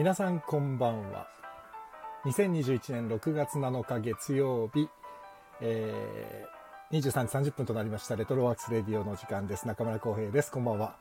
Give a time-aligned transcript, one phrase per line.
[0.00, 1.28] 皆さんこんばんは。
[2.24, 4.88] 2021年6月7日月曜日、
[5.60, 9.68] えー、23時30分となりましたレトロワークスレディオの時間です。
[9.68, 10.50] 中村浩平です。
[10.50, 10.96] こんばんは、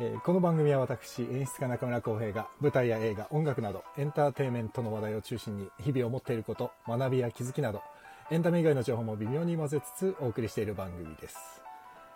[0.00, 7.82] えー、この番組は私演出家中村浩平が舞台や映画音楽などエンターテインメントの話題を中心に日々思っていること学びや気づきなど
[8.30, 11.36] エンタメ以外の情報も微妙に混ぜつつお送りしている番組です、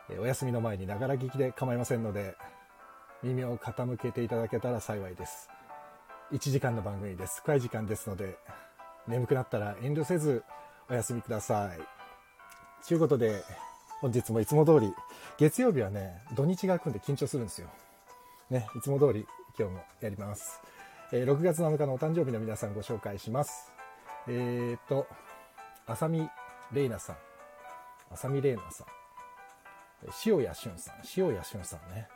[0.09, 2.37] えー、お休みの前にながら聞きで構いませんので
[3.23, 5.51] 耳を傾けていただけたら幸いです。
[6.33, 7.41] 1時間の番組です。
[7.43, 8.37] 深い時間ですので
[9.07, 10.43] 眠くなったら遠慮せず
[10.91, 11.81] お休みください。
[12.87, 13.45] ということで
[14.01, 14.93] 本日もいつも通り
[15.39, 17.69] 月曜日はね土日が来んで緊張するんですよ。
[18.51, 19.25] ねいつも通り
[19.59, 20.61] 今日もやります、
[21.13, 23.73] えー、6月7日のお誕生日の皆さんご紹介します。
[24.27, 25.07] えっ、ー、と
[25.87, 26.29] 浅見
[26.73, 27.17] 玲奈さん。
[28.11, 28.87] 浅見玲奈さん。
[30.27, 30.97] 塩谷俊さん。
[31.17, 32.09] 塩谷俊さんね。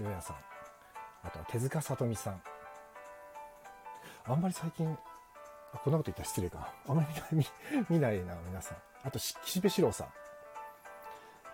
[0.00, 0.36] 塩谷さん。
[1.22, 2.42] あとは手塚さとみさん。
[4.24, 4.86] あんまり最近
[5.84, 6.68] こんなこと言ったら失礼かな。
[6.88, 7.46] あんまり
[7.88, 8.78] 見ないな皆さん。
[9.04, 10.06] あと岸辺四郎さん、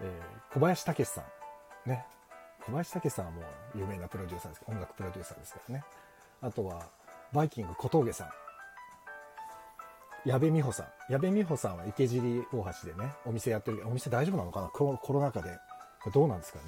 [0.01, 1.23] えー、小林武さ
[1.87, 2.05] んね。
[2.67, 3.45] 小林武さんはもう
[3.79, 5.85] 有名なプロデューサーですけど音楽プロデューサーですからね。
[6.43, 6.83] あとは
[7.33, 8.29] バイキング小峠さん。
[10.29, 11.13] 矢部美穂さん。
[11.13, 14.69] 矢部美穂さんは池尻大橋でねお店やってるお店大丈夫なのかな？
[14.69, 15.57] コロナ禍で。
[16.13, 16.65] どうなんですかね。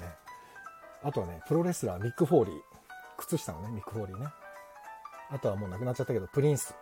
[1.03, 2.55] あとはね、プロレスラーミック・フォーリー。
[3.17, 4.27] 靴下のね、ミック・フォーリーね。
[5.31, 6.75] あとはもう亡くなっちゃったけど、プリンス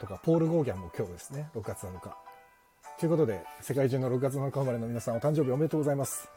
[0.00, 2.14] とか、ポール・ゴーギャンも今日ですね、6月7日。
[2.98, 6.28] ということで、世界中の6月7日生まれの皆さん、お誕生日おめでとうございます。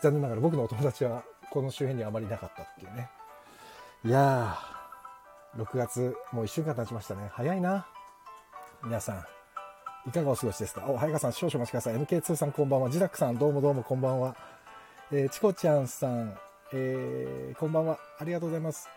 [0.00, 3.10] 残念ながら僕のお友達は、この周辺にあまりいなかったっていうね。
[4.04, 7.28] いやー、6月、もう1週間経ちましたね。
[7.32, 7.86] 早いな。
[8.82, 9.24] 皆さん、
[10.08, 10.84] いかがお過ごしですか？
[10.86, 11.94] お、早川さん、少々お待ちください。
[11.96, 12.90] MK2 さんこんばんは。
[12.90, 14.36] ジダックさん、どうもどうもこんばんは。
[15.10, 16.36] えー、チコちゃんさん、
[16.72, 17.98] えー、こんばんは。
[18.18, 18.88] ありがとうございます。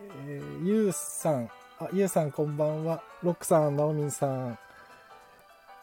[0.00, 1.50] えー、ゆうさん、
[1.80, 3.02] あ、ゆうさんこんばんは。
[3.22, 4.58] ロックさん、ナオミンさん、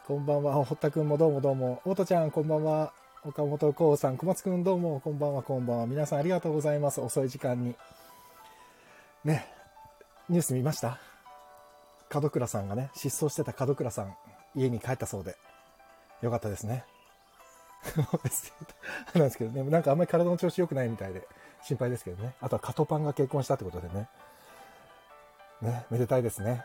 [0.06, 0.64] こんばんは。
[0.64, 1.82] ほったくんもどうもどうも。
[1.84, 2.92] おとちゃん、こんばんは。
[3.24, 5.86] 岡本こうさん、小松くんどうも、こんばんは、こんばんは。
[5.86, 7.00] 皆さんありがとうございます。
[7.00, 7.74] 遅い時間に。
[9.24, 9.46] ね、
[10.28, 10.98] ニュース見ました？
[12.14, 14.16] 門倉さんがね、失踪してた門倉さん、
[14.54, 15.36] 家に帰ったそうで。
[16.22, 16.84] よかったですね。
[19.14, 21.26] なんですけどね、なんかあんまり体の調子良くないみたいで
[21.62, 22.34] 心配ですけどね。
[22.40, 24.08] あとはカトパンが結婚したってことでね。
[25.62, 26.64] ね、めでたいですね。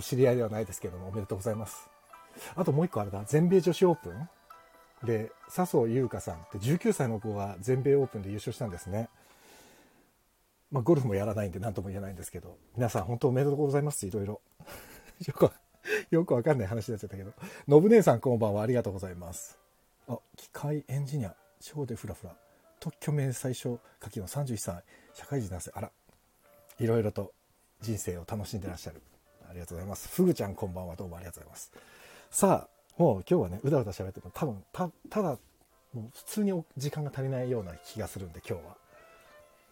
[0.00, 1.90] 知り合いではないですけども、おめでとうございます。
[2.54, 4.28] あともう一個あれだ、全米女子オープン
[5.04, 9.08] で、笹生優香さんって19歳の子が全米オープンで優勝したんですね。
[10.70, 14.40] まあ、ゴルフもやらないんで何とも言えないんですけど、皆さん本当おめでとうございます、いろいろ。
[15.26, 15.50] よく、
[16.10, 17.32] よくわかんない話になっちゃったけど。
[17.66, 19.58] のぶ姉さんこんばんは、ありがとうございます。
[20.10, 22.34] あ機械エンジニア小でフラフラ。
[22.80, 24.82] 特許名最初書きの31歳。
[25.14, 25.90] 社会人男性あら。
[26.80, 27.32] いろいろと
[27.80, 29.02] 人生を楽しんでらっしゃる。
[29.48, 30.08] ありがとうございます。
[30.08, 30.96] ふぐちゃんこんばんは。
[30.96, 31.72] どうもありがとうございます。
[32.30, 35.38] さあもう今日はねうだうだ喋っても多分たただ
[35.92, 38.76] もう普通に時間が足りないような気がするんで今日は。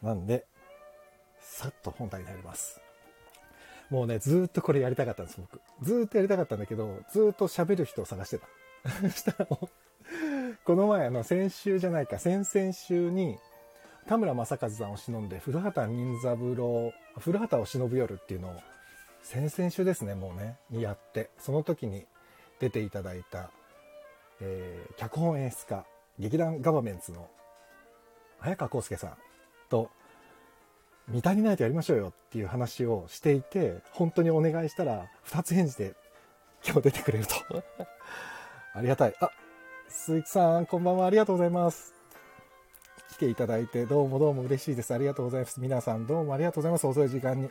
[0.03, 0.47] なんで
[1.41, 2.81] さっと本題に入ります。
[3.91, 5.61] もうねずっとこれやりたかったんです僕。
[5.83, 8.47] ずっとやりたかったんだけどずっと喋る人を探してた。
[9.11, 9.69] したらもう
[10.65, 13.39] この前、あの、先週じゃないか、先々週に、
[14.07, 18.53] 田村正和さんを忍んで、古畑任三郎、古畑を忍ぶ夜っていうのを、
[19.23, 22.07] 先々週ですね、もうね、にやって、その時に
[22.61, 23.51] 出ていただいた、
[24.41, 25.85] えー、脚本演出家、
[26.19, 27.29] 劇団ガバメンツの
[28.39, 29.17] 早川康介さん
[29.69, 29.91] と、
[31.09, 35.95] 見足りないとやりましょうよっていう話をしていて、本当にお願いしたら、二つ返事で
[36.65, 37.35] 今日出てくれると。
[38.75, 39.15] ありがたい。
[39.21, 39.31] あ、
[39.89, 41.07] 鈴木さん、こんばんは。
[41.07, 41.95] ありがとうございます。
[43.13, 44.93] 来ていただいて、どうもどうも嬉しいです。
[44.93, 45.61] ありがとうございます。
[45.61, 46.87] 皆さん、どうもありがとうございます。
[46.87, 47.49] 遅い時間に。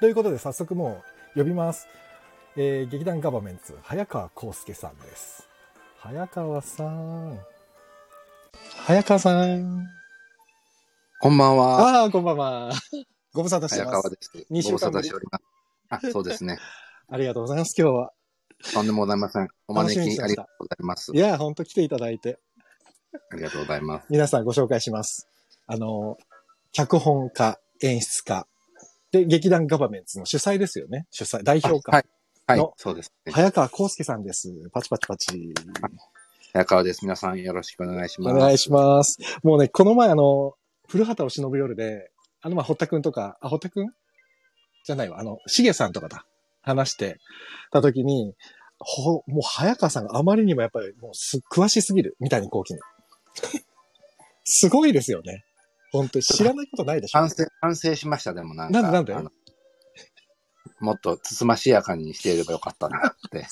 [0.00, 1.02] ということで、早速も
[1.34, 1.88] う呼びます。
[2.56, 5.48] えー、劇団ガバメンツ、早川康介さんです。
[5.98, 7.38] 早川さん。
[8.86, 9.86] 早川さん。
[11.20, 12.02] こんばんは。
[12.02, 12.72] ああ、こんばんは。
[13.34, 13.90] ご無沙汰してます。
[13.90, 14.30] 早川です。
[14.50, 15.10] 2週間ぶり。
[15.88, 16.58] あ、そうですね。
[17.10, 18.12] ありがとうございます、今日は。
[18.72, 19.48] とんでもございません。
[19.68, 21.12] お招きありがとうございます。
[21.14, 22.38] いや、本当来ていただいて。
[23.30, 24.06] ありがとうございます。
[24.10, 25.28] 皆さんご紹介します。
[25.66, 26.18] あの、
[26.72, 28.46] 脚本家、演出家、
[29.12, 31.06] で、劇団ガバメンツの主催ですよね。
[31.10, 31.92] 主催、代表家。
[31.92, 32.04] はい。
[32.48, 33.32] はい、そうです、ね。
[33.32, 34.52] 早川康介さんです。
[34.72, 35.54] パチパチパチ。
[36.52, 37.00] 早川です。
[37.02, 38.36] 皆さんよろしくお願いします。
[38.36, 39.18] お願いします。
[39.42, 40.54] もうね、この前あの、
[40.88, 42.10] 古畑を忍ぶ夜で、
[42.42, 43.88] あの、まあ、堀田くんとか、あ、堀田くん？
[44.84, 45.18] じゃないわ。
[45.18, 46.24] あの、しげさんとかだ。
[46.66, 47.18] 話して
[47.70, 48.34] た時に、
[48.78, 52.16] ほ、もう早川さんがあまりにもやっぱりもうす、詳しすぎる。
[52.20, 52.80] みたいに後期に。
[54.44, 55.44] すごいですよね。
[55.92, 57.18] 本当に知らないことないでしょ。
[57.18, 58.82] 反省、反省しました、でもなんか。
[58.82, 59.30] なんでなんで？
[60.80, 63.46] もっとつつましやかにしていればよかったなって。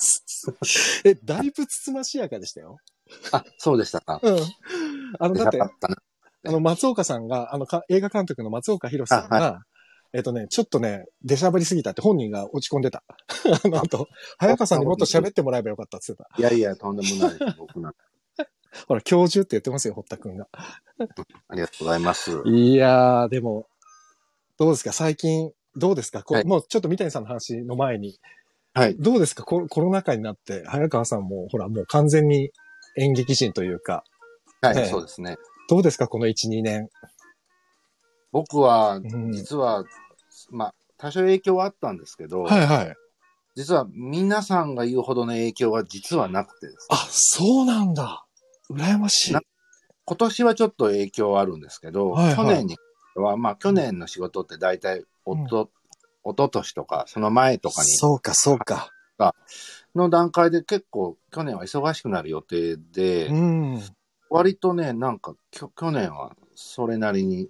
[1.09, 2.77] え、だいぶつつましやかでしたよ。
[3.31, 4.19] あ、そうでしたか。
[4.21, 4.39] うん。
[5.19, 5.61] あの、だってっ。
[6.47, 9.61] あの、松岡さんが、あのか、映画監督の松岡弘さんが、
[10.15, 13.03] えっとね、ちょっとね、出しゃばりすぎたって本人が落ち込んでた。
[13.63, 14.07] あの後、
[14.37, 16.39] 早川さんにもっと喋ってもらえばよかったって言ってた。
[16.39, 17.55] いやいや、とんでもない。
[17.57, 17.97] 僕なんか。
[18.87, 20.47] ほら、教授って言ってますよ、堀田くんが。
[20.53, 20.79] あ
[21.55, 22.41] りがとうございます。
[22.45, 23.67] いやー、でも、
[24.57, 24.91] どうですか？
[24.93, 28.17] 最近、どうですか、こはいもうちょっと三谷さんの話の前に、
[28.73, 28.95] はい。
[28.97, 29.43] どうですか？
[29.43, 32.51] ココロナ禍になって、早川さんも、ほら、もう完全に
[32.97, 34.03] 演劇人というか、
[34.61, 35.35] はい、ええそうですね。
[35.69, 36.07] どうですか？
[36.07, 36.89] この1、2年。
[38.31, 39.85] 僕はう、ん実は、
[40.51, 42.95] まあ、多少影響はあったんですけど、はいはい。
[43.55, 48.25] 実は皆さんが言うほどの影響は実はなくてですねあ、そうなんだ。
[48.69, 49.33] 羨ましい。
[49.33, 49.41] な
[50.05, 52.77] 今年はちょっと影響はあるんですけど、はいはい去年に
[53.15, 55.71] は、まあ去年の仕事って大体おと、
[56.23, 58.91] おととしとか、その前とかにそうか、そうか。
[59.95, 63.81] の段階で結構去年は忙しくなる予定で、うん。
[64.29, 67.49] 割とね、なんかきょ去年はそれなりに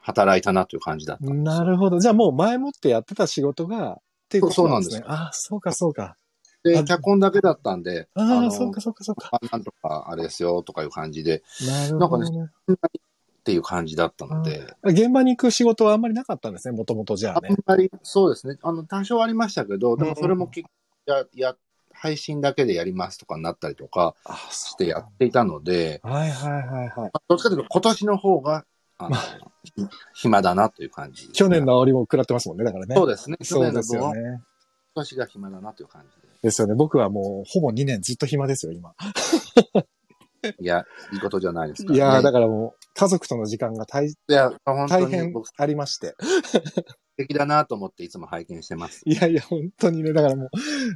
[0.00, 2.00] 働いたなという感じだったんですよなるほど。
[2.00, 3.96] じゃあもう前もってやってた仕事が、っ
[4.28, 5.02] ていうことなんですね。
[5.02, 6.16] そうあ、そうか、そうか。
[6.62, 9.30] で、あ脚本だけだったんで、ああ、のそうか、そうか、そうか。
[9.32, 12.50] あなんとかあれですよとかいう感じで、なるほどね。
[12.70, 17.48] っていう感じだったので、現場に行く仕事はあんまりなかったんですね、もともとじゃああね。
[17.50, 18.58] んまり、そうですね。
[18.62, 20.68] あの、多少ありましたけど、でもそれも結
[21.06, 21.56] 局、や、や、
[21.94, 27.10] 配信だけでやりますとかになったりとかあ、してやっていたので、はいはいはいはい。
[27.28, 28.64] どっちかというと今年の方が、
[28.98, 29.16] あの、
[29.62, 29.72] ひ
[30.14, 32.94] 暇だなという感じ、去年の煽りも食らってますもんね、だからね。
[32.96, 33.36] そうですね。
[33.40, 34.42] 去そう年の分はですよね。
[34.94, 36.74] 今年が暇だなという感じですよね。
[36.74, 38.94] 僕はもう、ほぼ2年ずっと暇ですよ、今。
[40.42, 40.54] で。
[40.60, 41.96] いや、いいことじゃないですか、ね。
[41.96, 46.14] いやー、だからもう、家族との時間が大いや、大変ありまして。
[47.16, 49.02] 敵だなと思っていつも拝見してます。
[49.04, 50.48] いやいや、本当にね、だからも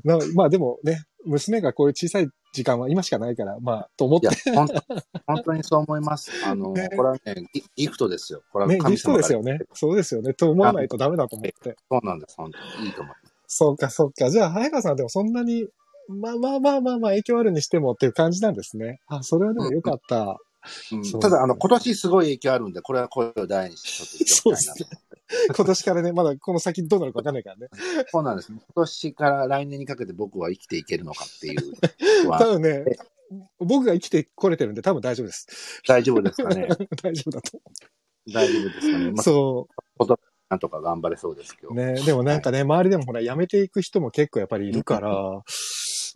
[0.05, 4.52] う、なまあでもね、娘がこういう小さい時間は今しかないから、まあ、と思っいやて、、
[5.26, 6.31] 本当にそう思います。
[6.46, 7.20] あの、ねこれはね
[7.52, 8.43] ギ、ギフトですよ。
[8.52, 9.64] これはね、ギ神様からフトですよね。
[9.72, 10.34] そうですよね。
[10.34, 11.76] と思わないとダメだと思って。
[11.90, 12.37] そうなんです。
[12.37, 13.32] 本当にいいと思います。
[13.46, 14.31] そうか、そうか。
[14.31, 15.66] じゃあ、早川さんはでもそんなに、
[16.08, 19.00] まあまあまあまあまあ影響あるにしてもっていう感じなんですね。
[19.06, 20.38] あ、それはでもよかった。
[21.20, 25.12] ただ、あの、今年すごい影響あるんで、これは声を大にしてちょっと言っておきたいなと
[25.55, 27.69] 今年からね、まだこの先どうなるかわかんないからね。
[28.11, 28.53] そうなんです。
[28.53, 31.75] 今年から来年にかけて僕は生きていけるのかっていう
[32.26, 32.85] 多分ね、
[33.59, 35.47] 僕が生きてこれてるんで多分大丈夫です。
[35.87, 36.69] 大丈夫ですかね。
[37.03, 37.61] 大丈夫だと。
[38.32, 39.11] 大丈夫ですかね。
[39.12, 39.69] まあ、そ
[40.50, 41.70] なんとか頑張れそうですけど。
[41.70, 41.75] う。
[41.75, 41.94] ね。
[42.05, 45.43] でもなんかね、周りでもほら、辞めていく人も結構やっぱりいるから、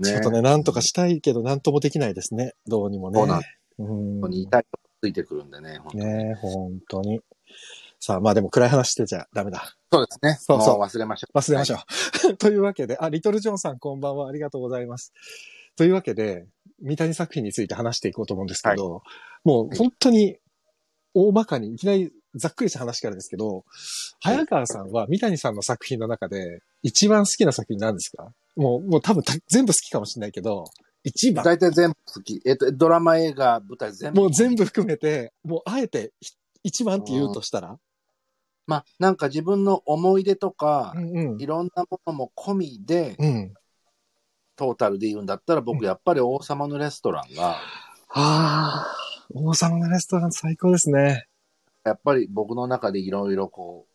[0.05, 2.53] ちょっとね、なんとかしたいけど、なんともできないですね。
[2.67, 3.19] どうにもね。
[3.19, 3.41] そうなん
[3.79, 5.79] うん本当に痛いとこついてくるんでね。
[5.79, 7.21] 本当にね本当に。
[8.01, 9.75] さあ、まあでも暗い話してちゃダメだ。
[9.93, 10.37] そうですね。
[10.41, 11.39] そうそう忘れましょう。
[11.39, 11.77] 忘れましょ
[12.31, 12.37] う。
[12.37, 14.29] というわけで、あ、リトルジョンさんこんばんは。
[14.29, 15.13] ありがとうございます。
[15.77, 16.47] というわけで、
[16.81, 19.03] 三谷作品について話していこうと思うんですけど、
[19.45, 20.37] もう本当に
[21.15, 23.65] 大まかに、いきなりざっくりした話からですけど、
[24.21, 28.33] 早川さんは三谷さんの作品の中で一番好きな作品なんですか？
[28.57, 30.65] もう、もう多分た全部好きかもしれないけど、
[31.07, 31.45] 一番。
[31.45, 32.43] 大体全部好き。
[32.45, 34.23] えっと、ドラマ、映画、舞台全部。
[34.23, 36.33] もう全部含めて、もうあえてひ
[36.65, 37.79] 一番って言うとしたら？
[38.67, 41.47] まあ、なんか自分の思い出とかう、んうんい。
[41.47, 43.55] ろんなものも込みで、うん。
[44.57, 47.57] トータルで言うんだったら、僕やっぱり王様のレストランが、
[48.09, 48.87] ああ、
[49.33, 51.29] 王様のレストラン最高ですね。
[51.85, 53.87] やっぱり僕の中でいろいろこ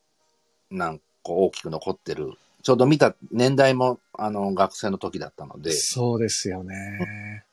[0.72, 2.32] う、なんか大きく残ってる。
[2.64, 7.44] ちょうど見た年代も、あの、学生の時だったので、そうですよね。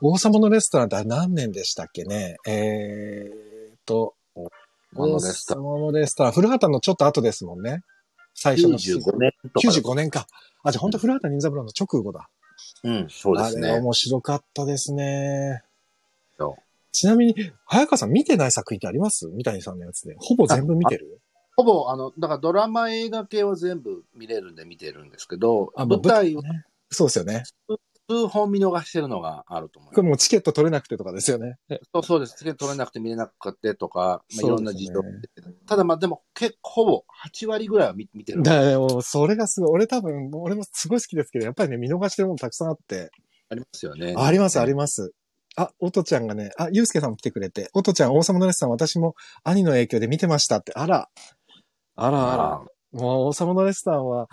[0.00, 2.36] 王様のレストランって何年でしたっけね？
[2.46, 4.14] えーっと、
[4.94, 7.82] 王様のレストラン、古畑のちょっと後ですもんね。
[8.34, 9.68] 最初のシーズン95年とか。
[9.68, 10.26] 95年か。
[10.62, 12.28] あ、じゃあ本当古畑任三郎の直後だ。
[12.84, 13.70] うん、そうですね。
[13.70, 15.62] あれ面白かったですね。
[16.38, 17.34] そうちなみに、
[17.66, 19.28] 早川さん見てない作品ってあります？
[19.28, 20.16] 三谷さんのやつで。
[20.18, 21.20] ほぼ全部見てる？
[21.62, 26.64] ほぼ、あの、だからドラマ、映画系は全部見れるんで見てるんですけど、あ、舞台をね。
[26.90, 27.44] そうですよね。
[28.08, 31.58] 数本見逃してるのがあると思いこれまもうチケット取れなくてとかですよね。
[31.68, 31.80] す。
[31.92, 32.36] そうそうです。
[32.38, 35.10] チケット取れなくて見れなくてとか、まあ、いろんな事情ね
[35.66, 38.42] ただまあでも結構ほぼ8割ぐらいは見見てる。
[38.42, 39.70] だからもうそれがすごい。
[39.70, 43.10] 俺多分、俺もすごい好きですけど、やっぱりね、見逃してるものたくさんあって。
[43.48, 44.14] ありますよね。
[44.16, 45.12] あります、あります。
[45.56, 49.14] あ、おとちゃんがね、あ、ゆうすけさんも来てくれて、おとちゃん、王様のレッスン私も
[49.44, 51.08] 兄の影響で見てましたって、あら。
[52.02, 52.44] あらあら。
[52.54, 54.28] あもう王様のレストランは、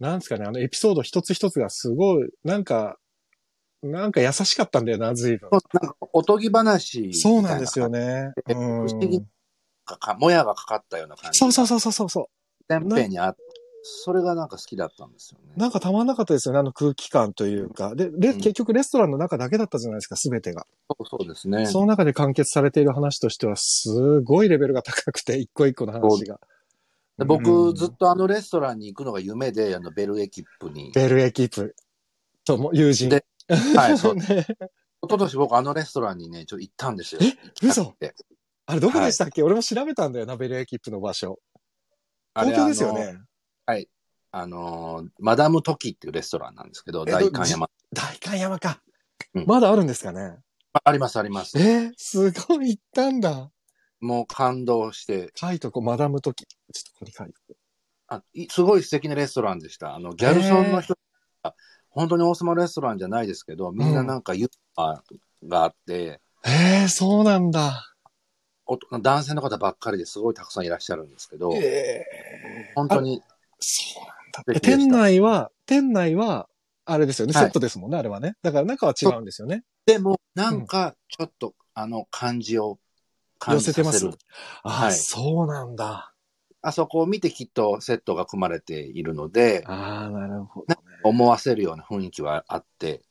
[0.00, 2.96] なんですかね、あのエピソード一つ一つがすごい、なんか、
[3.82, 5.48] なんか優しかったんだよな、随分。
[5.50, 7.14] なんかおとぎ話。
[7.14, 7.88] そうなんですよ。
[7.88, 8.32] ね。
[8.48, 9.20] えうん不思議
[9.84, 11.38] かか、もやがかかったような感じ。
[11.38, 12.28] そうそうそうそうそうそ
[12.68, 13.40] 天辺にあって、
[13.82, 15.52] それがなんか好きだったんですよね。
[15.56, 15.60] う。
[15.60, 17.96] なんかたまんなかったですよね、あの空気感というか。
[17.96, 20.66] で、レうん結局レストランの中だけだったじゃないですか、すべてが。
[20.88, 21.66] そうそうですね。
[21.66, 26.38] その中で完結されている話としては、すごいレベルが高くて、一個一個の話が。
[27.18, 30.90] で僕、うんずっとあのレストランに行くのが夢で、あのベルエキップに。
[30.92, 31.74] ベルエキープ
[32.44, 33.08] とも友人。
[33.08, 33.24] で
[33.76, 34.14] はい、そう。
[34.16, 34.46] ね
[35.04, 37.20] 一昨年僕あのレストランにね、ちょっと行ったんですよ。
[37.22, 37.26] え？
[37.60, 38.14] 行きたくて
[38.66, 41.40] あれどこでしたっけ、俺も調べたんだよな、ベルエキップの場所。
[42.34, 43.18] 東京ですよね。
[43.66, 43.88] はい。
[44.30, 47.68] あのー、マダムトキっていうレストランなんですけど、え大観山。
[47.92, 48.80] 大観山か。
[49.34, 50.38] うんまだあるんですかね？
[50.72, 51.58] ああります、あります。
[51.58, 53.50] えーすごい行ったんだ。
[54.02, 56.44] もう感動して、書いとこ、マダムトキ。
[56.44, 57.54] ちょっとここに書いとこ
[58.08, 59.94] あいすごい素敵なレストランでした。
[59.94, 60.98] あの、ギャルソンの人
[61.42, 61.54] が、
[61.88, 65.02] 本当に王様レストランじゃないですけど、みんななんかユーモア
[65.46, 66.20] があって、う。
[66.44, 67.94] えー、そうなんだ。
[69.02, 72.04] 男性の方ばっかりですごいたくさんいらっしゃるんですけど、え
[72.74, 73.22] 本当に
[73.60, 74.60] そうなんだ。
[74.60, 76.48] 店内は、店内は、
[76.84, 78.34] あれですよね、はいセットですもんね、あれはね。
[78.42, 79.62] だから中は違うんですよね。
[79.86, 82.81] でも、なんか、ちょっと、あの、感じを感
[83.50, 84.08] 寄せてます？
[84.62, 86.14] あ、はいそうなんだ。
[86.64, 90.76] あそこを見てきっとセットが組まれているので、ああ、なるほど、ね。
[91.02, 93.02] 思わせるような雰囲気はあって、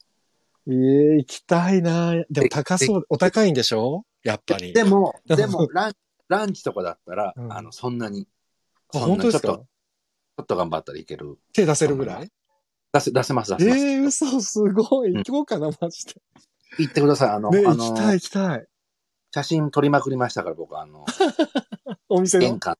[0.67, 4.05] ええ行きたいなでも高そう、お高いんでしょ？
[4.23, 4.71] やっぱり。
[4.73, 5.93] でも、でも ラン、
[6.29, 8.27] ランチとかだったら、うんあの、そんなに、
[8.93, 9.47] あ、本当ですか？
[9.49, 11.37] なちょっと、ちょっと頑張ったらいける。
[11.51, 12.31] 手出せるぐらい？
[12.93, 13.75] 出せ、出せます、出えせま
[14.11, 14.25] す。
[14.25, 15.11] え嘘、すごい。
[15.11, 16.13] うん行こうかな、マジで。
[16.77, 17.29] 行ってください。
[17.31, 18.67] あの、ね、あの行きたい、行きたい。
[19.33, 21.05] 写真撮りまくりましたから、僕、あの、
[22.09, 22.45] お店の？
[22.45, 22.77] 玄関、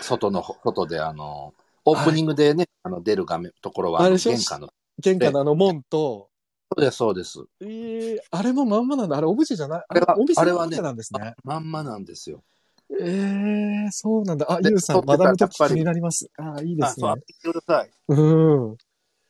[0.00, 6.28] 外の、外で、あの、オープニングでね、あの、出る画面、ところは、玄関の、玄関のあの門と、
[6.74, 7.44] そうです、そうです。
[7.60, 9.16] ええあれもまんまなんだ。
[9.16, 9.84] あれ、オブジェじゃない？
[9.88, 11.34] あれはお店のオブジェなんですね。
[11.44, 12.42] まんまなんですよ。
[12.98, 14.46] ええそうなんだ。
[14.50, 16.30] あ、でゆうさん、マダムトキやっぱり気になります。
[16.38, 17.06] あいいであ、すね
[17.42, 17.52] そう、。
[17.52, 17.90] ください。
[18.08, 18.14] う
[18.70, 18.76] ん。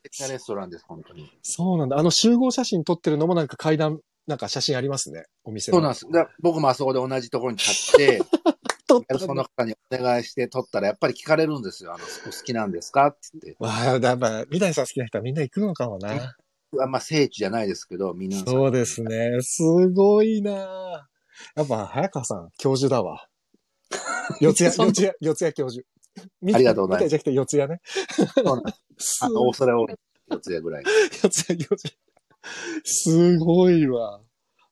[0.05, 1.33] レストランです、本当に。
[1.43, 1.99] そうなんだ。
[1.99, 5.25] あの集合写真撮ってるのもなんか階段、なんか写真ありますね。
[5.45, 5.77] お店の。
[5.77, 6.07] そうなんです。
[6.11, 8.21] で僕もあそこで同じところに立って、
[9.19, 11.95] その方にお願いして撮ったら、やっぱり聞かれるんですよ。
[11.95, 13.07] あの、お好きなんですか？
[13.09, 13.65] って言って。
[13.65, 16.35] わあ、やっぱ、三谷さん好きな人はみんな行くのかもな。
[16.81, 18.39] あまあ、聖地じゃないですけど、みんな。
[18.45, 19.41] そうですね。
[19.43, 21.09] すごいな
[21.57, 23.27] やっぱ、早川さん、教授だわ。
[24.41, 25.87] 四谷、四谷、四谷教授。
[26.55, 27.81] ありがとうございますじゃなくて四谷ね。
[28.35, 29.97] そうなんですすあ、オーストラリア
[30.35, 30.85] 四つやぐらい。
[31.23, 31.95] 四谷教授。
[32.85, 34.21] すごいわ。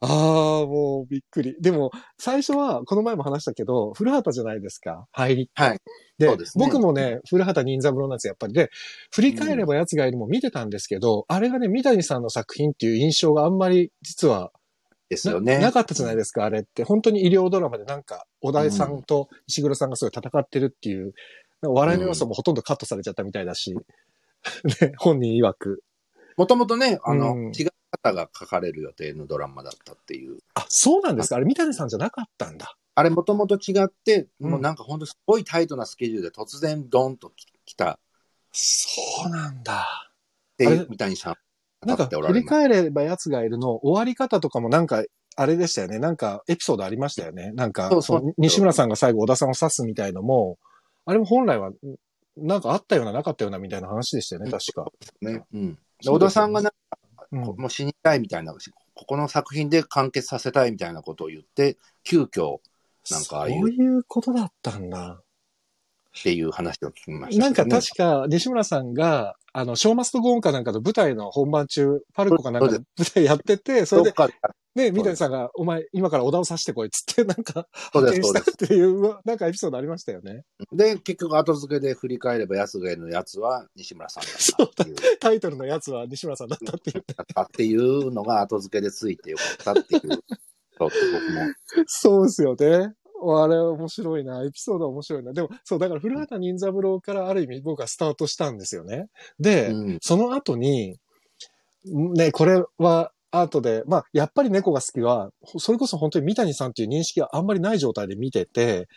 [0.02, 1.56] ああ、もうびっくり。
[1.60, 5.06] でも、最初は、この前も話したけど、古畑じゃないですか。
[5.12, 5.50] 入り。
[5.54, 5.78] はい。
[6.18, 8.54] でですね僕もね、古畑任三郎なんですよ、やっぱり。
[8.54, 8.70] で、
[9.12, 14.50] 振り返れば奴がいるも見てたんですけど、あれがね、三谷さんの作品っていう印象があんまり、実はな、
[15.10, 15.58] ですよね。
[15.58, 16.84] なかったじゃないですか、あれって。
[16.84, 21.12] 本当に医療ドラマでなんか、小田井さんと石黒さんがすごい戦ってるっていう、
[21.60, 23.74] なんか笑いの要素もほとんどカットされちゃったみたいだし、
[24.80, 25.82] ね、本人曰く。
[26.40, 30.38] もともとね、あの、うん違う方が書かれる予定のドラマだったっていう。
[30.54, 31.36] あ、そうなんですか？
[31.36, 32.76] あれ三谷さんじゃなかったんだ。
[32.94, 37.30] あれもともと違って、うんもうなんか本当すごいタイトなスケジュールで突然ドンと
[37.66, 37.98] 来た
[38.52, 40.10] そうなんだ。
[40.62, 41.36] っ三谷さん
[41.86, 42.44] なんか振り。
[42.46, 45.04] 返れば奴がいるの、終わり方とかもなんか、
[45.36, 45.98] あれでしたよね。
[45.98, 47.52] なんか、エピソードありましたよね。
[47.52, 50.58] なんか、そうそう西村さんが最後、小田さんを刺すみたいのも、
[51.06, 51.74] あれも本来は、ん
[52.36, 54.90] なんかあったような、なかったようなみたいな話でしたよね、確か。
[55.22, 55.44] ね。
[55.54, 55.78] うん。
[56.04, 56.98] 小田さんがなんか、
[57.32, 57.40] うん。
[57.60, 58.58] もう死にたいみたいな、こ
[59.06, 62.58] この作品で完結させたいみたいなことを言って、急遽
[63.10, 63.60] なんかああいう。
[63.60, 65.22] そういうことだったんだ。
[66.18, 74.14] っていう話を聞きましたなんか確か、西村さんが、あの、ショーマストゴーンかなんかの舞台の本番中、パルコかなんかの舞台やってて、それで
[74.76, 78.40] ね、三谷さんが、お前、今から小田を刺してこいっつって、なんか、派遣した。
[78.40, 80.44] っていう、なんかエピソードありましたよね。
[80.72, 85.18] で、結局後付けで振り返れば奴がいるやつは西村さんだったっていう。
[85.18, 87.04] タイトルのやつは西村さんだったっていう。
[87.16, 90.22] だったっていうのが後付けでついてよかったっていう。
[91.86, 92.94] そうですよね。
[93.22, 94.44] あれ面白いな。
[94.44, 95.32] エピソードは面白いな。
[95.32, 99.08] でも、そう、だから古畑任三郎からある意味僕はスタートしたんですよね。
[99.38, 100.96] で、うんその後に、
[101.84, 108.88] ね、これは後で、まあ、やっぱり猫が好きは、それこそ本当に三谷さんっていう認識があんまりない状態で見てて、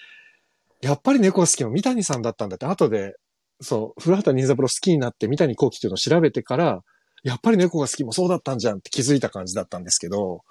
[0.81, 3.15] やっぱり猫が好きは三谷さんだったんだって、後で、
[3.61, 6.83] そう、古畑任三郎好きになって三谷幸喜っていうのを調べてから、
[7.23, 10.41] やっぱり猫が好きもそうだったんじゃんって気づいた感じだったんですけど、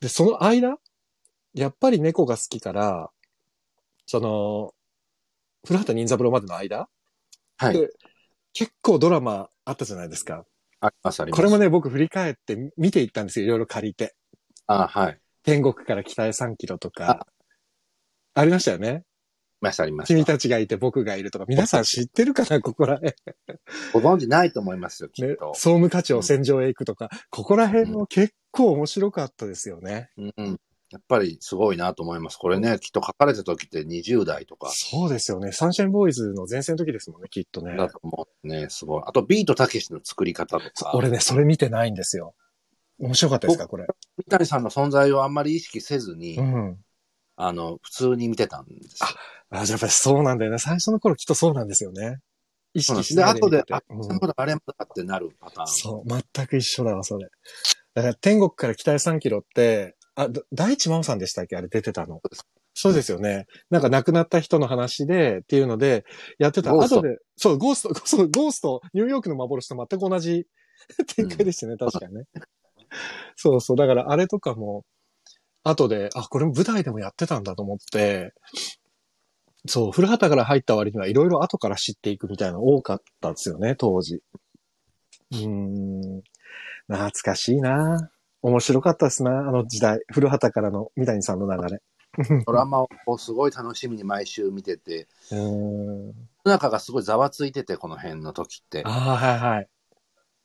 [0.00, 0.76] で、その間、
[1.54, 3.10] やっぱり猫が好きから、
[4.06, 4.74] その、
[5.66, 6.88] 古畑任三郎までの間、
[7.56, 7.74] はい。
[7.74, 7.90] で
[8.52, 10.44] 結構ドラマあったじゃないですか。
[10.80, 11.40] あります、あります。
[11.40, 13.46] これもね、僕振り返って見ていったんですよ。
[13.46, 14.14] いろいろ借りて。
[14.66, 15.18] あはい。
[15.44, 17.26] 天国から北へ3キロとか、
[18.34, 19.04] ありましたよね。
[19.60, 20.14] ました、ありました。
[20.14, 23.14] 君たちがいて僕がいるとか、皆さん知ってるかな、ここら辺。
[23.92, 30.10] ご存知ないと思いますよ、きねっと。、総務課長戦場へ行くとか、ここら辺も結構面白かったですよね。
[30.16, 30.60] うん。
[30.90, 32.36] やっぱりすごいなと思います。
[32.36, 35.52] これね、きっと書かれた時って20代とかそうですよね。
[35.52, 37.76] サンシャインボーイズの前線の時ですもんね、きっとね。
[37.76, 38.66] だと思うね。
[38.70, 39.02] すごい。
[39.06, 40.92] あと、ビートたけしの作り方とか。
[40.94, 42.34] 俺ね、それ見てないんですよ。
[42.98, 43.86] 面白かったですか、これ？
[44.18, 46.78] 三谷さんの存在をあんまり意識せずに、うん。
[47.36, 49.08] あの、普通に見てたんですよ。
[49.50, 50.58] あ、じゃあやっぱりそうなんだよね。
[50.58, 52.18] 最初の頃きっとそうなんですよね。
[52.74, 55.66] 意識しで、ないで後であ、うんあれもだってなるパターン。
[55.66, 57.28] そう、全く一緒だわ、それ。
[57.94, 61.56] だから天国から北へ3キロって、あ、だ大地真央さんでしたっけ？
[61.56, 62.20] あれ出てたの。
[62.74, 63.46] そうですよね。
[63.70, 66.04] なんか亡くなった人の話でっていうので、
[66.38, 66.72] やってた。
[66.72, 70.46] 後で、そう、ゴースト、 そう、ゴースト、ニューヨークの幻と全く同じ
[71.16, 72.24] 展開でしたね、確かにね。
[73.36, 73.76] そうそう。
[73.76, 74.84] だからあれとかも、
[75.62, 78.32] 後で、あ、これも舞台でもやってたんだと思って、
[79.66, 84.22] そう、古畑から入った割にはいろいろ後から知っていくみたいなの多かったんですよね、当時。
[85.32, 86.22] うーん。
[86.88, 88.10] 懐かしいな
[88.42, 90.00] 面白かったですな、あの時代。
[90.12, 91.82] 古畑からの三谷さんの流れ。
[92.44, 95.08] ドラマをすごい楽しみに毎週見てて。
[95.30, 96.12] 世の
[96.44, 98.82] 中がすごいざわついてて、この辺の時って。
[98.84, 99.68] ああ、はいはい。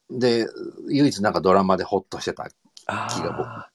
[0.10, 0.46] で、
[0.90, 2.48] 唯一なんかドラマでホッとしてた。
[2.88, 3.72] あ気が僕あ。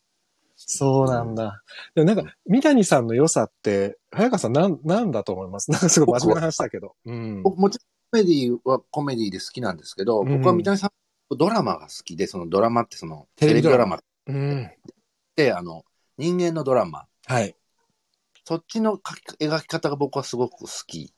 [0.57, 1.63] そうなんだ。
[1.95, 5.71] でもなんか、三谷さんの良さって、早川さんなん、なんだと思います？
[5.73, 6.95] なんかすごい真面目な話だけど。
[7.07, 7.43] うん。
[7.43, 7.79] 僕もち
[8.13, 10.91] ろんコメディはコメディで好きなんですけど、うん僕は三谷さん
[11.31, 14.01] のドラマが好きで、そのドラマってそのテレビドラマ
[14.31, 14.71] うん。
[15.37, 15.85] て、あの、
[16.19, 17.07] 人間のドラマ。
[17.27, 17.55] はい。
[18.45, 21.13] そっちの描き方が僕はすごく好き。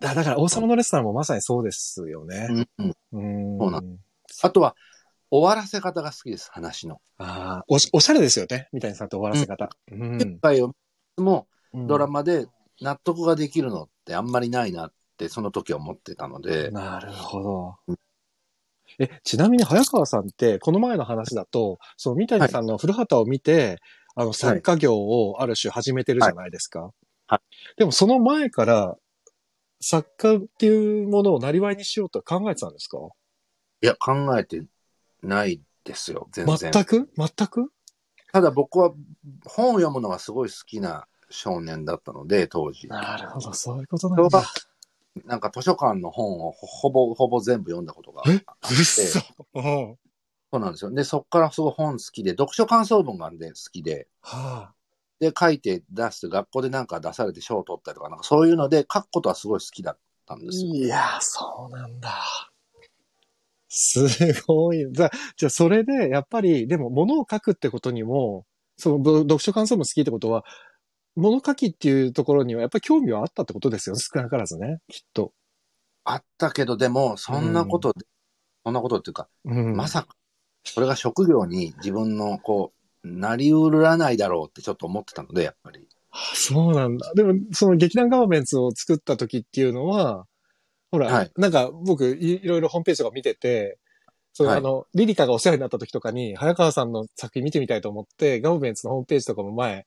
[0.00, 2.48] だだから、王様のレストランもまさにそうですよね。
[2.50, 3.58] うんうんうん。
[3.58, 3.82] そうな
[4.42, 4.74] あとは、
[5.30, 7.00] 終わらせ方が好きです、話の。
[7.18, 8.68] ああ、おし、おしゃれですよね。
[8.72, 9.70] 三谷さんと終わらせ方。
[9.90, 10.18] うん。
[10.20, 10.74] 今回を
[11.16, 12.46] もうんドラマで
[12.80, 17.42] 納得ができるのってあんまりないなって、その時は思ってたので、なるほ
[17.88, 17.96] ど。
[18.98, 23.80] え、ちなみに早川さんって、この前の話だと、その三谷さんの古畑を見て、
[24.14, 26.80] あの、作家業をある種始めてるじゃないですか。
[26.80, 26.92] はい
[27.76, 28.96] でもその前から、
[29.80, 32.98] 作家っていうものをなりわいにしようと考えてたんですか？
[33.82, 34.62] いや、考えて
[35.22, 36.72] ないですよ、全然。
[36.72, 37.10] 全く？
[37.16, 37.70] 全く？
[38.32, 38.92] ただ僕は
[39.44, 42.88] 本を読むのがすごい好きな少年だったので、当時。
[42.88, 44.42] なるほど、そういうことなんだ。
[45.24, 48.38] なんか図書館の本をほほぼほぼ全部読んだことがあっえ？
[48.38, 49.20] て、そ。
[49.54, 49.96] うん。
[50.52, 50.90] そうなんですよ。
[50.90, 54.74] で、そっからすごい本好きで、読書感想文がで好きで、はあ。
[55.20, 60.74] で、書いて出して、学校でなんか出されて賞を取ったりとか、なんかそういうので書くことはすごい好きだったんですよ。
[60.74, 62.12] いや、そうなんだ。
[63.68, 64.00] す
[64.46, 64.86] ごい。
[64.92, 68.46] じゃあ、じゃあそれで、やっぱり、でも、物を書くってことにも、
[68.76, 70.44] その、ぶ読書感想文好きってことは、
[71.16, 73.96] 物書きっていうところには、やっぱり興味はあったってことですよ。
[73.96, 75.32] 少なからずね、きっと。
[76.04, 78.06] あったけど、でも、そんなことで、
[78.64, 79.76] そんなことっていうか、うん。
[79.76, 80.16] まさか、
[80.64, 82.72] それが職業に自分の、こ
[83.04, 85.86] う、なりうらないだろうってちょっと思ってたので、やっぱり。
[86.34, 87.12] そうなんだ。
[87.14, 90.26] でも、その劇団ガバメンツを作った時っていうのは、
[90.90, 93.78] ほら、はいなんか僕い、いろいろホームページとか見てて、
[94.32, 99.86] その、はいあの、リリカがお世話になった時とかに、早川さんの作品見てみたいと思って、ガバメンツのホームページとかも前、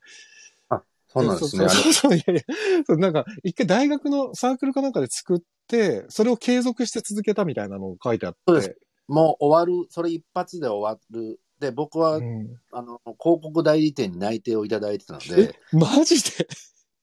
[1.08, 1.70] そうなんですね。
[1.70, 2.44] そうそういやい
[2.88, 8.40] や、なんか、一回大学のサークルかなんかで作って、それを継続して続けたみたいなのを書いてあって。
[8.48, 11.40] そうですもう終わる、それ一発で終わる。
[11.60, 16.48] で、僕は、うんあの、広告代理店に内定をいただいてたのえで、、マジで？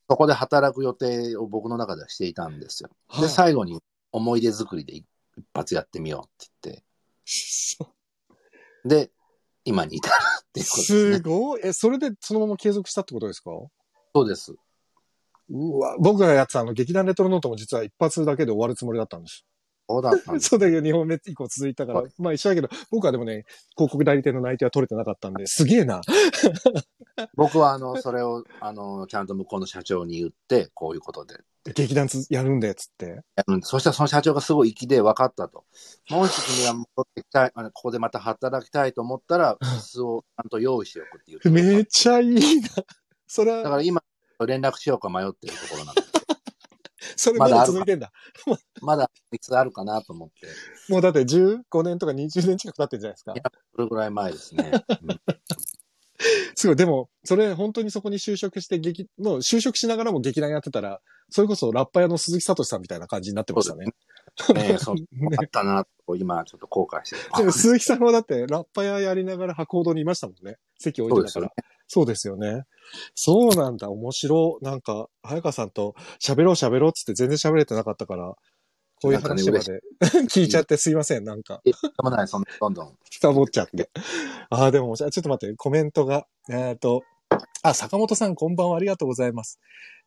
[0.08, 2.90] そこで働く予定を僕の中ではしていたんですよ。
[3.16, 3.80] で、はい最後に
[4.12, 5.06] 思い出作りで一
[5.54, 6.82] 発やってみようって
[7.24, 7.84] そ
[8.84, 9.10] 言って、で、
[9.64, 11.22] 今に至るっていうことですねす。
[11.22, 11.60] ごい。
[11.64, 13.50] え、それでそのまま継続したってことですか？
[14.14, 14.54] そうです。
[15.50, 19.44] うわ、僕がやってたあの劇団レトロノートも実は一発だけで終わるつもりだったんです。
[19.88, 20.48] そうだったんです。
[20.50, 23.44] そうだけど2本目以降続いたから、はいまあ一緒だけど、僕はでもね、
[23.76, 26.00] 広告代理店の内定は取れてなかったんで、すげえな。
[27.36, 31.38] 僕は、あの、それを、あの、ちゃんと向こうの社長に言って、こういうことで。
[31.74, 33.22] 劇団つやるんで、つって。
[33.46, 35.64] うんそしたらその社長がすごい粋で分かったと。
[36.10, 42.68] もし君は戻ってきたい、あのここでまた働きたいと思ったら、 椅子をちゃんと用意しておくって言ってくれためちゃいいな。
[43.26, 44.02] それは、だから今、
[44.46, 46.02] 連絡しようか迷ってるところなんで、
[47.16, 48.12] それまだ続いてんだ。
[48.82, 49.84] まだいつあるか？
[49.84, 50.48] なと思って、
[50.88, 53.36] もうだって15年とか20年近く経ってるじゃないですかい。
[53.36, 53.42] や
[53.74, 54.70] それぐらい前ですね。
[55.02, 55.20] うん
[56.54, 56.76] すごい。
[56.76, 63.86] でも、それ本当にそこに就職して劇、もう就職しながらも劇団やってたら、それこそラッパ屋の鈴木聡さんみたいな感じになってましたね。
[64.54, 67.22] ねそうねあったなと、今ちょっと後悔してる。
[67.36, 70.56] でも鈴木さんはだってラッパ屋やりながら箱ほどにいましたもんね。
[70.78, 71.52] 席置いてたから。
[71.86, 72.64] そうですよね。
[73.14, 74.58] そうなんだ、面白。
[74.62, 78.34] なんか、早川さんと喋ろう喋ろうっつって全然喋れてなかったから、
[79.00, 81.60] こういう話まで聞いちゃってすいません、なんか。
[81.64, 82.92] え、でもない、そんな、どんどん。
[83.10, 83.90] 深掘っちゃって。
[84.50, 86.26] ああ、でもちょっと待って、コメントが。
[86.50, 87.02] えっ、と、
[87.62, 89.58] あ、坂本さんこんばんはありがとうございます。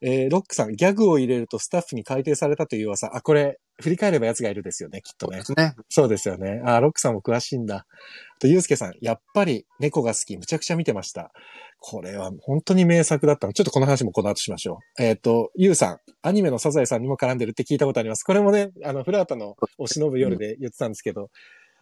[0.01, 3.15] えー、ロックさん、ギャグを入れるとスタッフに改定されたという噂。
[3.15, 5.61] あ、これ、振り返れば奴がいるですよね、きっとねそうで。
[5.61, 5.75] すね。
[5.89, 6.61] そうですよね。
[6.65, 7.75] あ、ロックさんも詳しいんだ。
[7.75, 7.85] あ
[8.39, 11.31] と、ゆうすけさん、やっぱり猫が好き、むちゃくちゃ見てました。
[11.79, 13.53] これは本当に名作だったの。
[13.53, 15.03] ちょっとこの話もこの後しましょう。
[15.03, 18.23] えっ、と、ゆうさん、アニメのサザエさんにも絡んでるって聞いたことあります。
[18.23, 21.29] これもね、あの、フラータのお忍ぶ夜で言ってたんですけど、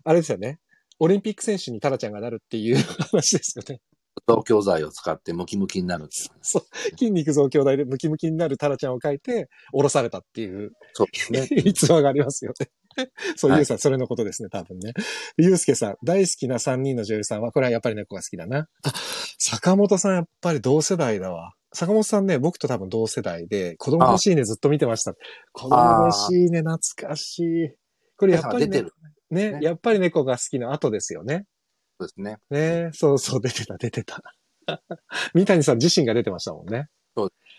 [0.04, 0.60] あれですよね。
[1.00, 2.78] オリンピック選手にタラちゃんがなるっていう
[3.12, 3.80] 話ですよね。
[4.28, 6.08] 東京剤を使ってムキムキになる
[6.42, 6.64] そう。
[6.98, 11.48] 筋肉増強大でムキムキになるタラちゃんを書いて、降ろされたっていうそうですね。
[11.66, 12.70] 逸話がありますよね。
[13.36, 14.94] そう、はいゆうさん、それのことですね、多分ね。
[15.38, 18.68] ゆうすけさん、大好きな3人の女優さんは、これはやっぱり猫が好きだな。
[18.84, 18.94] あ、
[19.38, 21.54] 坂本さん、やっぱり同世代だわ。
[21.74, 25.14] 坂本さんね、僕と多分同世代で、子供のシーネずっと見てました。
[25.52, 26.78] 子供のシーネ懐
[27.10, 27.70] かしい。
[28.18, 28.84] これやっぱりね。
[29.30, 31.46] ね、ねやっぱり猫が好きの後ですよね。
[32.00, 32.38] そうですね。
[32.50, 34.22] ね、そうそう、出てた、出てた。
[35.34, 36.88] 三谷さん自身が出てましたもんね。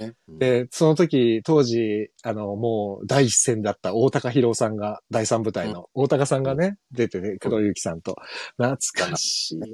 [0.00, 8.16] ねうんで、その時、当時、あの、もう第一線だった大高博さんが、第三部隊の、大高さんがね、出てて、工藤由紀さんと。
[8.56, 8.76] 懐
[9.10, 9.66] かしいな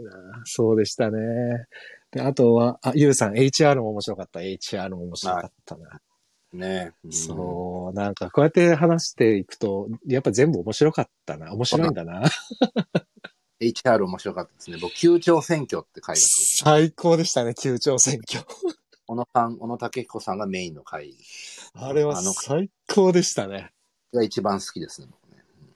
[0.44, 1.18] そうでしたね。
[2.12, 4.40] で、あとは、あ、ゆうさん、HR も面白かった。
[4.40, 6.00] HR も面白かったな。
[6.52, 6.92] ね。
[7.04, 11.52] うんそう、なんか、こうやって話していくと、やっぱ全部面白かったな。
[11.52, 12.22] 面白いんだな。
[13.62, 14.78] HR 面白かったですね。
[14.80, 16.20] 僕、球長選挙って回が
[16.62, 18.44] 最高でしたね、級長選挙。
[19.06, 21.14] 小野さん、小野武彦さんがメインの回
[21.74, 23.72] あれは最高でしたね。
[24.12, 25.08] が一番好きですね。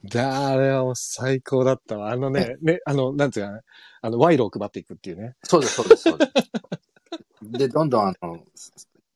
[0.05, 2.11] だあれはもう最高だったわ。
[2.11, 3.61] あのね、 ね、あの、なんていうかな、
[4.01, 5.35] あの、賄賂を配っていくっていうね。
[5.43, 7.51] そうです、そうです、そうです。
[7.51, 8.43] で、どんどん、あの、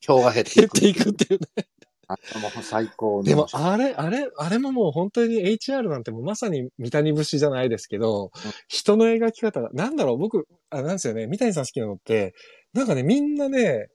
[0.02, 0.80] 票が減っていく。
[0.80, 1.68] 減っていくっていうね。
[2.13, 12.34] あもう最高のでも、あれ、あれ、あれももう本当に HR なんてもうまさに三谷節じゃないですけど、うん人の描き方が、なんだろう、僕、あ、なんですよね、三谷さん好きなのって、
[12.74, 13.89] なんかね、みんなね、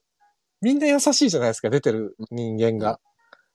[0.61, 3.01] みんな優しいじゃないですか、出てる人間が。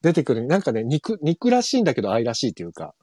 [0.01, 2.95] 出てくる、なんかね、肉、肉らしいんだけど愛らしいっていうか、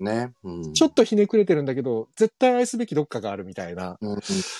[0.00, 0.32] ね。
[0.44, 0.72] うん。
[0.72, 3.98] ちょっとひねくれてるんだけど、絶対愛すべきどっかがあるみたいな。
[4.00, 4.16] うん、うん、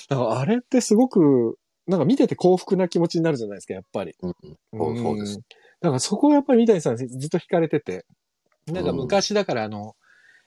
[0.09, 4.15] だからあれってすごく、なんか見てて幸福な気持ちになるじゃないですか、やっぱり。
[4.21, 4.35] うん
[4.73, 5.03] うん。
[5.03, 5.43] そうですん。
[5.81, 8.05] だからそこはやっぱり三谷さんずっと惹かれてて。
[8.67, 9.95] なんか昔だからあの、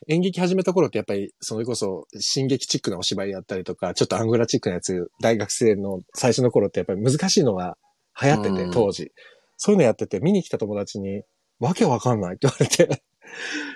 [0.08, 7.78] 演劇始めた頃ってやっぱり、それこそ、進撃チックなお芝居やったりとか、ちょっとアングラチックなやつ、大学生の最初の頃ってやっぱり難しいのが
[8.22, 8.72] 流行ってて、うん。
[8.72, 9.12] 当時。
[9.58, 11.24] そういうのやってて、見に来た友達に、
[11.60, 13.04] わけわかんないって言われて、